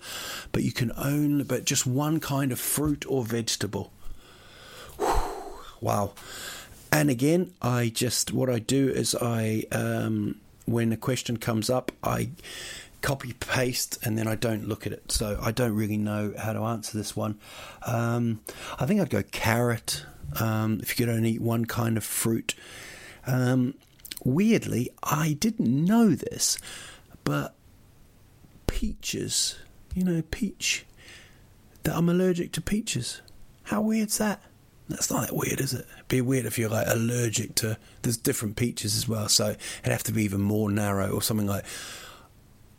[0.52, 3.92] but you can own but just one kind of fruit or vegetable.
[4.98, 5.22] Whew,
[5.80, 6.14] wow.
[6.92, 11.92] And again, I just what I do is I um, when a question comes up,
[12.04, 12.32] I
[13.02, 15.12] copy paste and then I don't look at it.
[15.12, 17.38] So I don't really know how to answer this one.
[17.86, 18.42] Um,
[18.80, 20.04] I think I'd go carrot.
[20.40, 22.56] Um, if you could only eat one kind of fruit.
[23.26, 23.76] Um,
[24.24, 26.58] weirdly, I didn't know this,
[27.24, 27.56] but
[28.68, 29.58] peaches,
[29.94, 30.86] you know, peach,
[31.84, 33.22] that I'm allergic to peaches.
[33.64, 34.42] How weird's that?
[34.88, 35.86] That's not that weird, is it?
[35.94, 37.78] It'd be weird if you're like allergic to.
[38.02, 41.48] There's different peaches as well, so it'd have to be even more narrow or something
[41.48, 41.66] like.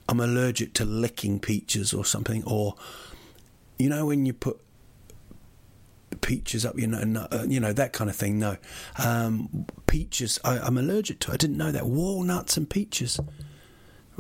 [0.09, 2.75] I'm allergic to licking peaches or something, or
[3.79, 4.61] you know when you put
[6.21, 8.41] peaches up, you know, uh, you know that kind of thing.
[8.41, 8.57] No,
[8.99, 10.41] um, peaches.
[10.45, 11.33] I, I'm allergic to.
[11.33, 13.21] I didn't know that walnuts and peaches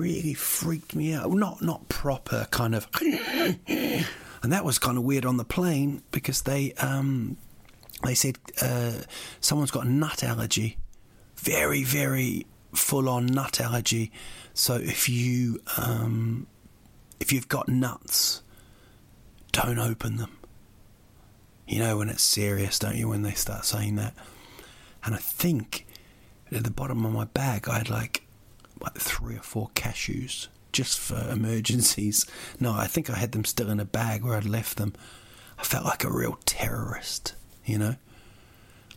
[0.00, 1.30] really freaked me out.
[1.30, 2.88] Not not proper kind of,
[3.66, 4.06] and
[4.42, 7.36] that was kind of weird on the plane because they um,
[8.02, 8.92] they said uh,
[9.40, 10.78] someone's got a nut allergy,
[11.36, 14.10] very very full on nut allergy.
[14.54, 16.46] So if you um,
[17.20, 18.42] if you've got nuts,
[19.52, 20.36] don't open them.
[21.68, 23.08] You know when it's serious, don't you?
[23.08, 24.14] When they start saying that,
[25.04, 25.86] and I think
[26.50, 28.24] at the bottom of my bag I had like
[28.82, 32.26] like three or four cashews just for emergencies.
[32.58, 34.94] No, I think I had them still in a bag where I'd left them.
[35.58, 37.96] I felt like a real terrorist, you know.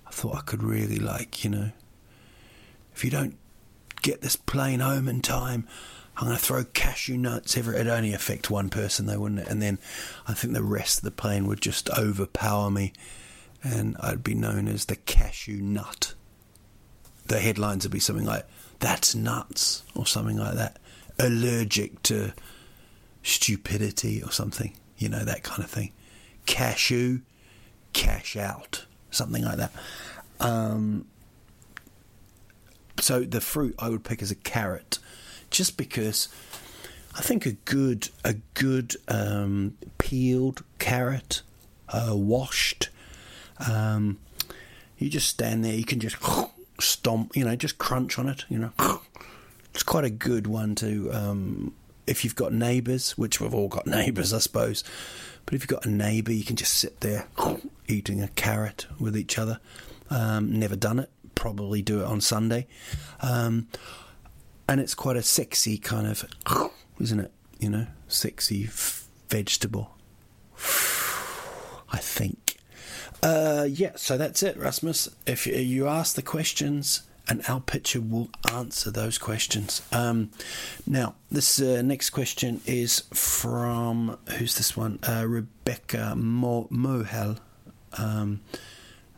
[0.05, 1.71] I thought I could really like, you know,
[2.95, 3.37] if you don't
[4.01, 5.67] get this plane home in time,
[6.15, 7.81] I'm going to throw cashew nuts everywhere.
[7.81, 9.47] It'd only affect one person though, wouldn't it?
[9.47, 9.79] And then
[10.27, 12.93] I think the rest of the plane would just overpower me,
[13.63, 16.13] and I'd be known as the cashew nut.
[17.25, 18.45] The headlines would be something like
[18.83, 20.77] that's nuts, or something like that.
[21.17, 22.33] Allergic to
[23.23, 25.91] stupidity or something, you know, that kind of thing.
[26.45, 27.21] Cashew,
[27.93, 29.71] cash out, something like that.
[30.39, 31.05] Um,
[32.99, 34.99] so the fruit I would pick is a carrot,
[35.49, 36.27] just because
[37.15, 41.41] I think a good a good um, peeled carrot,
[41.89, 42.89] uh, washed.
[43.69, 44.19] Um,
[44.97, 45.73] you just stand there.
[45.73, 46.19] You can just
[46.83, 49.01] stomp, you know, just crunch on it, you know.
[49.73, 51.73] It's quite a good one to, um,
[52.05, 54.83] if you've got neighbours, which we've all got neighbours, I suppose.
[55.45, 57.27] But if you've got a neighbour, you can just sit there
[57.87, 59.59] eating a carrot with each other.
[60.09, 61.09] Um, never done it.
[61.35, 62.67] Probably do it on Sunday.
[63.21, 63.67] Um,
[64.69, 66.25] and it's quite a sexy kind of,
[66.99, 67.31] isn't it?
[67.59, 69.95] You know, sexy f- vegetable.
[71.91, 72.52] I think.
[73.23, 75.07] Uh, yeah, so that's it, Rasmus.
[75.25, 79.81] If you ask the questions, and Al Pitcher will answer those questions.
[79.93, 80.31] Um,
[80.85, 84.99] now, this uh, next question is from who's this one?
[85.07, 87.39] Uh, Rebecca Mo- Mohel.
[87.97, 88.41] Um,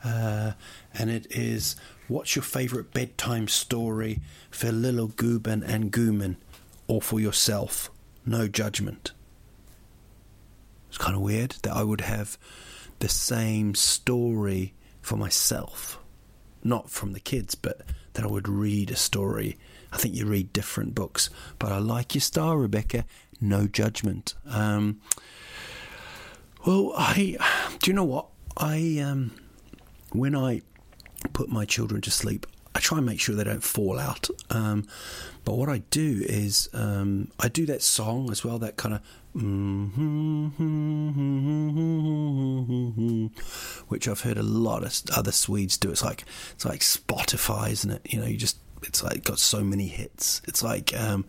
[0.04, 0.52] uh,
[0.94, 1.76] and it is
[2.08, 4.20] What's your favourite bedtime story
[4.52, 6.36] for little Gooban and Gooman,
[6.88, 7.89] or for yourself?
[8.28, 9.12] No judgment.
[10.89, 12.38] It's kind of weird that I would have
[13.06, 16.00] the same story for myself.
[16.63, 17.82] Not from the kids, but
[18.13, 19.60] that I would read a story.
[19.91, 23.06] I think you read different books, but I like your style, Rebecca.
[23.39, 24.34] No judgment.
[24.48, 25.02] Um,
[26.65, 27.38] well, I
[27.80, 28.26] do you know what
[28.58, 29.36] I um,
[30.12, 30.63] when I
[31.32, 34.30] put my children to sleep, I try and make sure they don't fall out.
[34.50, 34.88] Um,
[35.44, 39.02] but what I do is um, I do that song as well, that kind of
[43.88, 45.91] which I've heard a lot of other Swedes do.
[45.91, 48.02] It's like it's like Spotify, isn't it?
[48.06, 50.41] You know, you just it's like got so many hits.
[50.45, 51.26] It's like um,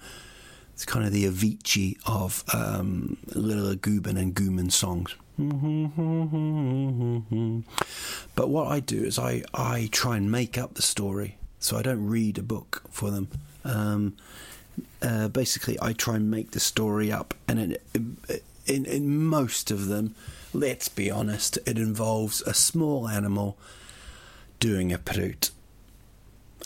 [0.72, 5.16] it's kind of the Avicii of um, Little Gooben and Gooman songs.
[8.36, 11.82] but what I do is I, I try and make up the story, so I
[11.82, 13.28] don't read a book for them.
[13.64, 14.16] Um,
[15.02, 17.78] uh, basically, I try and make the story up, and
[18.66, 20.14] in, in, most of them,
[20.52, 23.56] let's be honest, it involves a small animal
[24.58, 25.50] doing a proot.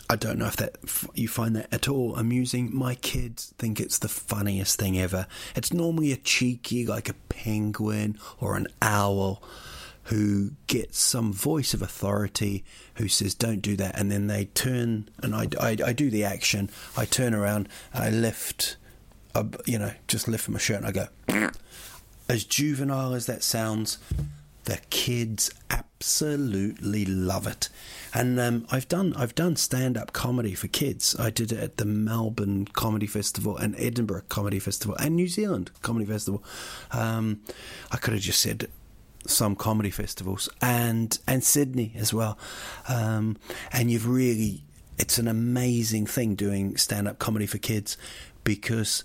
[0.09, 0.77] I don't know if that
[1.15, 2.75] you find that at all amusing.
[2.75, 5.27] My kids think it's the funniest thing ever.
[5.55, 9.43] It's normally a cheeky, like a penguin or an owl,
[10.11, 12.65] who gets some voice of authority
[12.97, 16.25] who says, "Don't do that," and then they turn and I, I, I do the
[16.25, 16.69] action.
[16.97, 18.77] I turn around, I lift,
[19.67, 21.09] you know, just lift my shirt, and I go.
[22.29, 23.99] As juvenile as that sounds,
[24.63, 27.69] the kids absolutely love it.
[28.15, 31.17] And um, I've done I've done stand up comedy for kids.
[31.19, 35.73] I did it at the Melbourne Comedy Festival and Edinburgh Comedy Festival and New Zealand
[35.83, 36.45] Comedy Festival.
[36.93, 37.41] Um,
[37.91, 38.69] I could have just said
[39.27, 42.39] some comedy festivals and and Sydney as well.
[42.89, 43.37] Um,
[43.73, 44.63] and you've really
[44.99, 47.97] it's an amazing thing doing stand up comedy for kids
[48.45, 49.05] because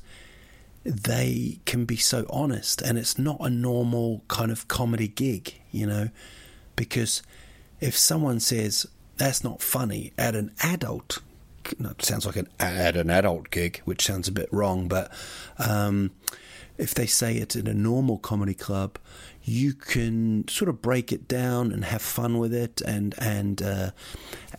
[0.83, 5.85] they can be so honest and it's not a normal kind of comedy gig, you
[5.85, 6.09] know,
[6.75, 7.23] because
[7.79, 8.85] if someone says
[9.17, 11.21] that's not funny at an adult
[11.79, 15.11] no, sounds like an at an adult gig, which sounds a bit wrong, but
[15.57, 16.11] um,
[16.77, 18.97] if they say it in a normal comedy club,
[19.47, 23.91] you can sort of break it down and have fun with it and and uh,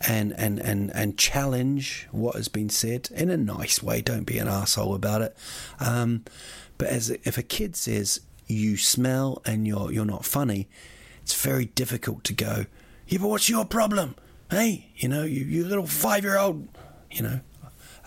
[0.07, 4.01] and and and and challenge what has been said in a nice way.
[4.01, 5.35] Don't be an asshole about it.
[5.81, 6.23] Um,
[6.77, 10.69] but as if a kid says you smell and you're you're not funny,
[11.21, 12.65] it's very difficult to go.
[13.07, 14.15] Yeah, but what's your problem?
[14.49, 16.65] Hey, you know, you you little five year old,
[17.11, 17.39] you know.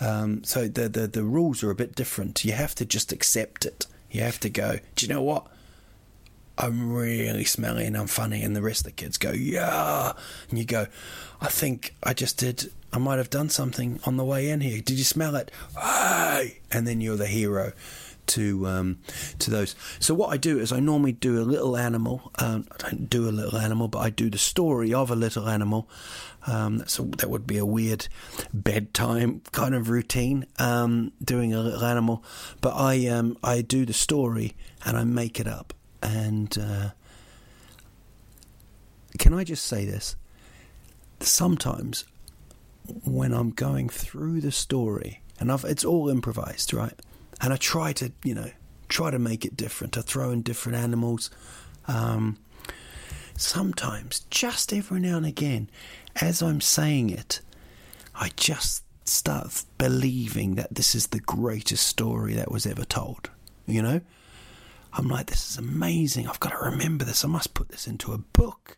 [0.01, 2.43] Um, so the, the the rules are a bit different.
[2.43, 3.87] You have to just accept it.
[4.11, 4.79] You have to go.
[4.97, 5.47] Do you know what?
[6.61, 10.13] I'm really smelly and I'm funny, and the rest of the kids go, yeah.
[10.51, 10.87] And you go,
[11.41, 14.83] I think I just did, I might have done something on the way in here.
[14.83, 15.51] Did you smell it?
[15.81, 16.59] Hey!
[16.71, 17.73] And then you're the hero
[18.27, 18.99] to um,
[19.39, 19.75] to those.
[19.99, 22.31] So what I do is I normally do a little animal.
[22.39, 25.49] Um, I don't do a little animal, but I do the story of a little
[25.49, 25.89] animal.
[26.47, 28.07] Um, that's a, that would be a weird
[28.53, 32.23] bedtime kind of routine, um, doing a little animal.
[32.61, 34.55] But I um, I do the story
[34.85, 35.73] and I make it up
[36.03, 36.91] and uh,
[39.19, 40.17] can I just say this?
[41.21, 42.05] Sometimes
[43.05, 46.95] when I'm going through the story, and I've, it's all improvised, right?
[47.41, 48.51] And I try to, you know,
[48.89, 49.97] try to make it different.
[49.97, 51.31] I throw in different animals.
[51.87, 52.39] Um,
[53.37, 55.71] sometimes, just every now and again,
[56.17, 57.41] as I'm saying it,
[58.15, 63.31] I just start believing that this is the greatest story that was ever told.
[63.67, 64.01] You know?
[64.93, 66.27] I'm like, this is amazing.
[66.29, 67.25] I've got to remember this.
[67.25, 68.77] I must put this into a book.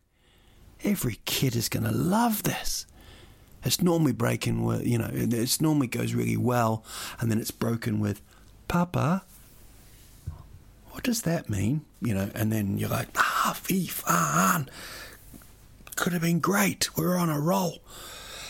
[0.85, 2.87] Every kid is going to love this.
[3.65, 6.85] It's normally breaking with, you know, it normally goes really well,
[7.21, 8.21] and then it's broken with,
[8.67, 9.23] Papa,
[10.91, 11.83] what does that mean?
[12.01, 14.69] You know, and then you're like, ah, fee, fan.
[15.97, 16.97] Could have been great.
[16.97, 17.79] We're on a roll.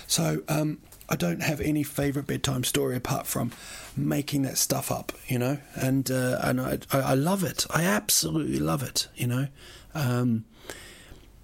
[0.07, 0.79] So, um,
[1.09, 3.53] I don't have any favourite bedtime story apart from
[3.97, 7.67] making that stuff up, you know, and uh, and I, I love it.
[7.71, 9.49] I absolutely love it, you know.
[9.95, 10.45] Um,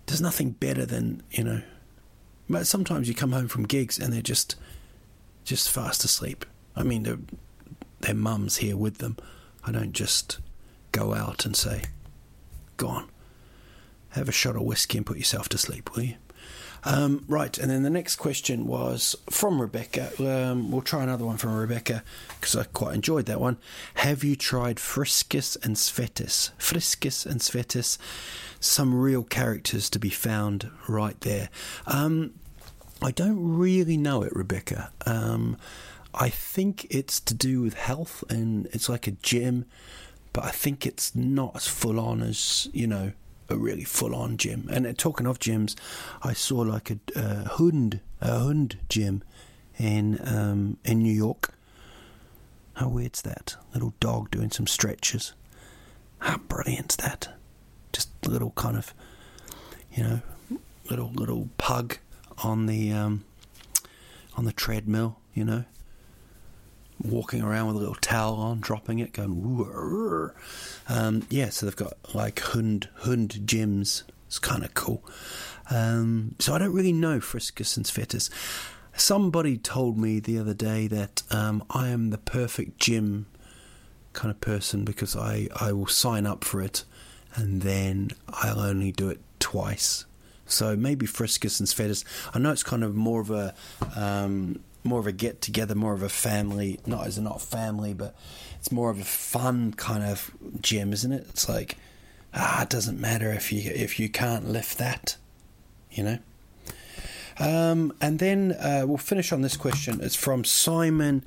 [0.07, 1.63] there's nothing better than you know.
[2.49, 4.57] But sometimes you come home from gigs and they're just
[5.45, 6.47] just fast asleep.
[6.75, 7.19] I mean, their
[8.01, 9.17] their mum's here with them.
[9.65, 10.39] I don't just
[10.93, 11.83] go out and say,
[12.77, 13.09] "Go on,
[14.11, 16.15] have a shot of whiskey and put yourself to sleep, will you?"
[16.85, 20.11] Um, right, and then the next question was from Rebecca.
[20.18, 22.03] Um, we'll try another one from Rebecca
[22.41, 23.57] because I quite enjoyed that one.
[23.95, 26.53] Have you tried Friskis and Svettis?
[26.59, 27.99] Friskis and Svettis,
[28.61, 31.49] some real characters to be found right there.
[31.87, 32.35] Um,
[33.03, 34.91] I don't really know it, Rebecca.
[35.07, 35.57] Um,
[36.14, 39.66] I think it's to do with health and it's like a gym,
[40.33, 43.12] but I think it's not as full on as, you know,
[43.49, 44.68] a really full on gym.
[44.70, 45.74] And uh, talking of gyms,
[46.22, 49.22] I saw like a, Hund a Hund gym
[49.78, 51.55] in um, in New York.
[52.74, 53.57] How weird's that?
[53.74, 55.32] Little dog doing some stretches.
[56.20, 57.28] How brilliant's that?
[57.92, 58.94] Just a little kind of,
[59.92, 60.20] you know,
[60.90, 61.99] little little pug
[62.44, 63.24] on the um,
[64.36, 65.18] on the treadmill.
[65.34, 65.64] You know,
[67.03, 70.30] walking around with a little towel on, dropping it, going.
[70.88, 74.03] Um, yeah, so they've got like Hund Hund gyms.
[74.26, 75.03] It's kind of cool.
[75.70, 78.30] Um, so I don't really know Friskis and Svettis.
[78.94, 83.26] Somebody told me the other day that um, I am the perfect gym
[84.12, 86.84] kind of person because I, I will sign up for it
[87.34, 90.05] and then I'll only do it twice.
[90.46, 92.05] So maybe Friskis and Svettis.
[92.34, 93.55] I know it's kind of more of a
[93.94, 96.80] um, more of a get together, more of a family.
[96.86, 98.16] Not as a not family, but
[98.59, 100.30] it's more of a fun kind of
[100.61, 101.26] gym, isn't it?
[101.28, 101.76] It's like
[102.34, 105.16] ah, it doesn't matter if you if you can't lift that,
[105.91, 106.18] you know.
[107.41, 110.01] Um, and then uh, we'll finish on this question.
[110.03, 111.24] It's from Simon.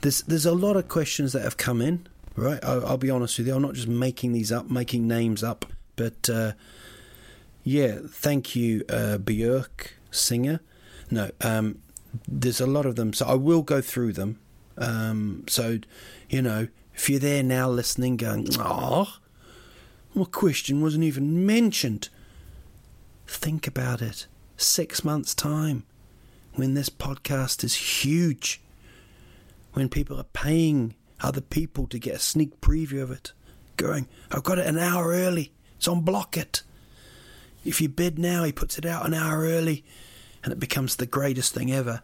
[0.00, 2.06] There's there's a lot of questions that have come in.
[2.36, 3.54] Right, I'll, I'll be honest with you.
[3.54, 6.52] I'm not just making these up, making names up, but uh,
[7.64, 10.60] yeah, thank you, uh, Björk singer.
[11.10, 11.80] No, um,
[12.26, 14.38] there's a lot of them, so I will go through them.
[14.78, 15.78] Um, so,
[16.28, 19.18] you know, if you're there now listening, going, oh,
[20.14, 22.08] my question wasn't even mentioned.
[23.26, 24.26] Think about it.
[24.56, 25.84] Six months' time,
[26.54, 28.60] when this podcast is huge,
[29.72, 33.32] when people are paying other people to get a sneak preview of it,
[33.76, 36.62] going, I've got it an hour early, it's on Blocket.
[37.64, 39.84] If you bid now, he puts it out an hour early,
[40.42, 42.02] and it becomes the greatest thing ever.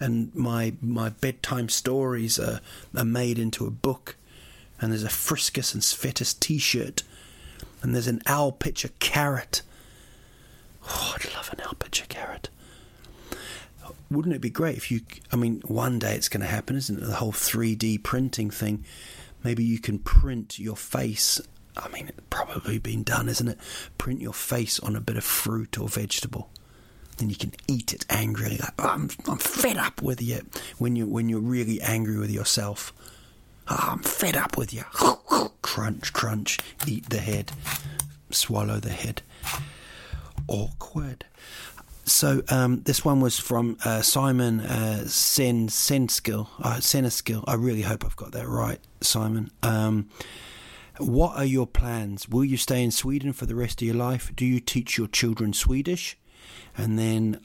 [0.00, 2.60] And my my bedtime stories are,
[2.96, 4.16] are made into a book,
[4.80, 7.02] and there's a Friskis and Svettis T-shirt,
[7.82, 9.62] and there's an Al Pitcher carrot.
[10.84, 12.48] Oh, I'd love an Al Pitcher carrot.
[14.10, 15.00] Wouldn't it be great if you?
[15.32, 17.04] I mean, one day it's going to happen, isn't it?
[17.04, 18.84] The whole 3D printing thing.
[19.42, 21.40] Maybe you can print your face
[21.78, 23.58] I mean, it's probably been done, isn't it?
[23.98, 26.50] Print your face on a bit of fruit or vegetable.
[27.18, 28.56] Then you can eat it angrily.
[28.58, 30.40] Like, oh, I'm, I'm fed up with you.
[30.78, 32.92] When you when you're really angry with yourself.
[33.68, 34.84] Oh, I'm fed up with you.
[35.62, 36.58] crunch, crunch.
[36.86, 37.52] Eat the head.
[38.30, 39.22] Swallow the head.
[40.46, 41.26] Awkward.
[42.04, 46.48] So um, this one was from uh, Simon uh, Sen Senskill.
[46.62, 47.50] Uh.
[47.50, 49.50] I really hope I've got that right, Simon.
[49.62, 50.08] Um,
[50.98, 52.28] what are your plans?
[52.28, 54.32] Will you stay in Sweden for the rest of your life?
[54.34, 56.16] Do you teach your children Swedish?
[56.76, 57.40] And then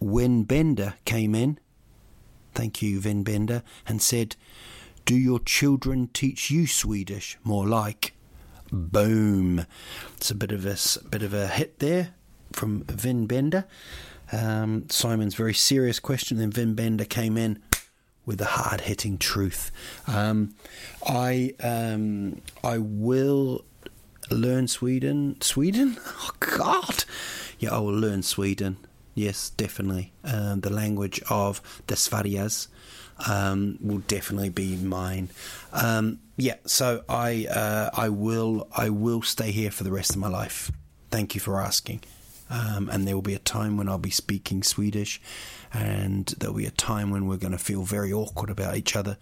[0.00, 1.58] when Bender came in,
[2.54, 4.36] thank you, Vin Bender, and said,
[5.04, 7.38] Do your children teach you Swedish?
[7.44, 8.14] More like,
[8.72, 9.66] boom.
[10.16, 10.76] It's a bit of a
[11.08, 12.14] bit of a hit there
[12.52, 13.64] from Vin Bender.
[14.32, 16.38] Um, Simon's very serious question.
[16.38, 17.62] Then Vin Bender came in
[18.24, 19.70] with the hard hitting truth.
[20.06, 20.54] Um,
[21.06, 23.64] I um, I will
[24.30, 25.40] learn Sweden.
[25.40, 25.98] Sweden?
[26.24, 27.04] Oh God!
[27.62, 28.76] Yeah, I will learn Sweden.
[29.14, 30.12] Yes, definitely.
[30.24, 32.66] Um, the language of the Sveriges
[33.28, 35.28] um, will definitely be mine.
[35.72, 40.16] Um, yeah, so I uh, I will I will stay here for the rest of
[40.16, 40.72] my life.
[41.12, 42.00] Thank you for asking.
[42.50, 45.20] Um, and there will be a time when I'll be speaking Swedish,
[45.72, 49.18] and there'll be a time when we're going to feel very awkward about each other,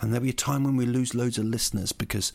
[0.00, 2.32] and there'll be a time when we lose loads of listeners because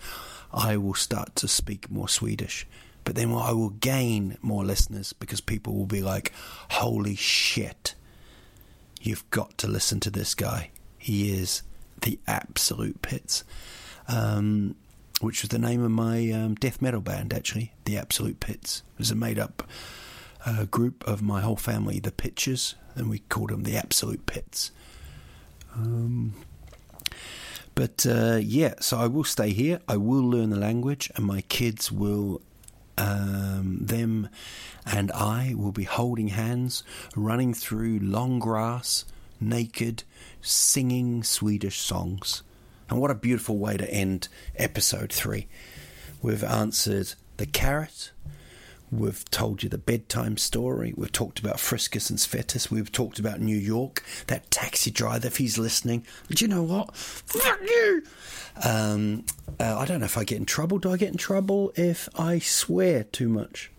[0.53, 2.65] I will start to speak more Swedish.
[3.07, 6.33] But then I will gain more listeners because people will be like,
[6.71, 7.95] holy shit,
[8.99, 10.71] you've got to listen to this guy.
[10.97, 11.61] He is
[12.01, 13.45] the absolute pits.
[14.09, 14.75] Um,
[15.21, 18.83] which was the name of my um, death metal band, actually, The Absolute Pits.
[18.95, 19.63] It was a made up
[20.45, 24.71] uh, group of my whole family, the Pitchers, and we called them the Absolute Pits.
[25.73, 26.33] Um,
[27.73, 29.79] but uh, yeah, so I will stay here.
[29.87, 32.41] I will learn the language, and my kids will,
[32.97, 34.29] um, them
[34.85, 36.83] and I will be holding hands,
[37.15, 39.05] running through long grass,
[39.39, 40.03] naked,
[40.41, 42.43] singing Swedish songs.
[42.89, 45.47] And what a beautiful way to end episode three.
[46.21, 48.11] We've answered the carrot,
[48.89, 50.93] We've told you the bedtime story.
[50.95, 52.71] We've talked about Friskis and Svettis.
[52.71, 54.01] We've talked about New York.
[54.27, 56.95] That taxi driver, if he's listening, do you know what?
[56.95, 58.03] Fuck you!
[58.63, 59.25] Um,
[59.59, 60.77] uh, I don't know if I get in trouble.
[60.77, 63.71] Do I get in trouble if I swear too much?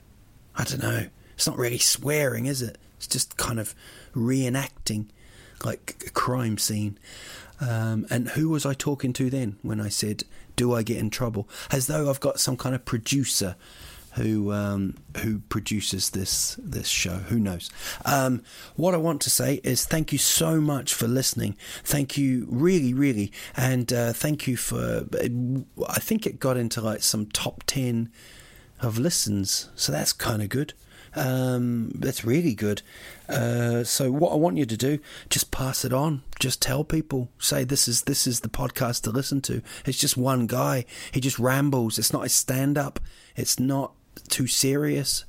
[0.54, 1.06] I don't know.
[1.34, 2.76] It's not really swearing, is it?
[2.98, 3.74] It's just kind of
[4.14, 5.06] reenacting
[5.64, 6.98] like a crime scene.
[7.60, 10.24] Um, and who was I talking to then when I said,
[10.56, 11.48] Do I get in trouble?
[11.70, 13.56] As though I've got some kind of producer
[14.18, 17.16] who um, who produces this this show.
[17.16, 17.70] Who knows?
[18.04, 18.42] Um,
[18.76, 21.56] what I want to say is thank you so much for listening.
[21.84, 25.06] Thank you, really, really, and uh, thank you for.
[25.88, 28.10] I think it got into like some top ten
[28.80, 30.74] of listens, so that's kind of good.
[31.14, 32.82] Um, that's really good.
[33.28, 34.98] Uh, so what I want you to do,
[35.30, 36.22] just pass it on.
[36.38, 37.28] Just tell people.
[37.38, 39.62] Say this is this is the podcast to listen to.
[39.84, 40.84] It's just one guy.
[41.12, 41.98] He just rambles.
[41.98, 43.00] It's not a stand up.
[43.36, 43.92] It's not
[44.28, 45.24] too serious.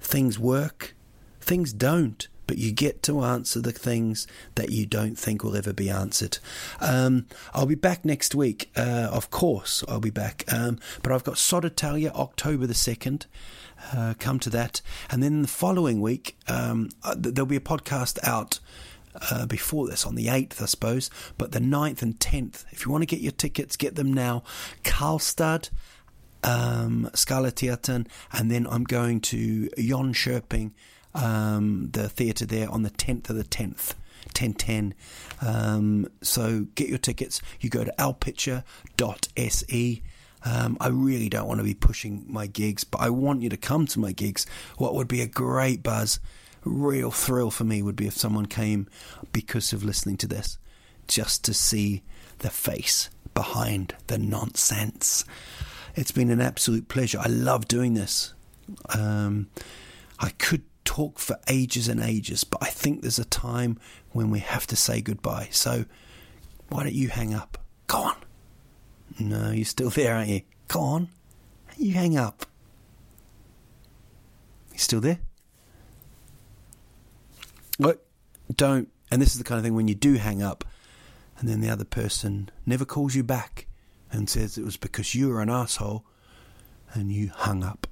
[0.00, 0.94] Things work,
[1.40, 2.28] things don't.
[2.46, 6.38] but you get to answer the things that you don't think will ever be answered.
[6.80, 10.44] Um, I'll be back next week, uh, of course, I'll be back.
[10.52, 13.24] Um, but I've got Södertälje October the 2nd.
[13.92, 14.82] Uh, come to that.
[15.10, 18.60] And then the following week, um, uh, there'll be a podcast out.
[19.30, 22.64] Uh, before this on the 8th, I suppose, but the 9th and 10th.
[22.70, 24.42] If you want to get your tickets, get them now.
[24.84, 25.68] Karlstad,
[26.44, 30.72] um, Skala and then I'm going to Jönköping
[31.14, 33.94] um, the theatre there on the 10th of the 10th.
[34.26, 34.94] 1010.
[35.40, 37.42] Um, so get your tickets.
[37.60, 38.62] You go to alpitcher.se.
[40.44, 43.56] Um, I really don't want to be pushing my gigs, but I want you to
[43.56, 44.46] come to my gigs.
[44.76, 46.20] What would be a great buzz,
[46.64, 48.88] real thrill for me would be if someone came
[49.32, 50.58] because of listening to this,
[51.06, 52.02] just to see
[52.38, 55.24] the face behind the nonsense.
[55.94, 57.18] It's been an absolute pleasure.
[57.20, 58.32] I love doing this.
[58.94, 59.48] Um,
[60.18, 63.78] I could talk for ages and ages, but I think there's a time
[64.12, 65.48] when we have to say goodbye.
[65.50, 65.84] So
[66.68, 67.58] why don't you hang up?
[67.86, 68.16] Go on.
[69.18, 70.42] No, you're still there, aren't you?
[70.68, 71.08] Go on.
[71.76, 72.46] You hang up.
[74.72, 75.18] You still there?
[77.76, 78.04] What?
[78.54, 78.88] Don't.
[79.10, 80.64] And this is the kind of thing when you do hang up,
[81.38, 83.66] and then the other person never calls you back
[84.12, 86.04] and says it was because you were an asshole
[86.92, 87.86] and you hung up.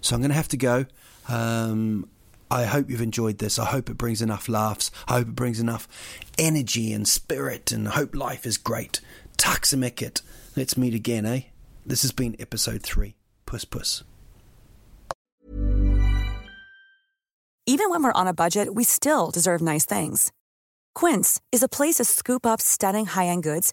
[0.00, 0.86] So I'm going to have to go.
[1.28, 2.08] Um,
[2.50, 3.58] I hope you've enjoyed this.
[3.58, 4.90] I hope it brings enough laughs.
[5.08, 5.88] I hope it brings enough
[6.38, 9.00] energy and spirit, and I hope life is great.
[9.36, 9.66] Tack
[10.56, 11.40] Let's meet again, eh?
[11.84, 13.16] This has been episode three.
[13.46, 14.04] Puss puss.
[17.66, 20.30] Even when we're on a budget, we still deserve nice things.
[20.94, 23.72] Quince is a place to scoop up stunning high end goods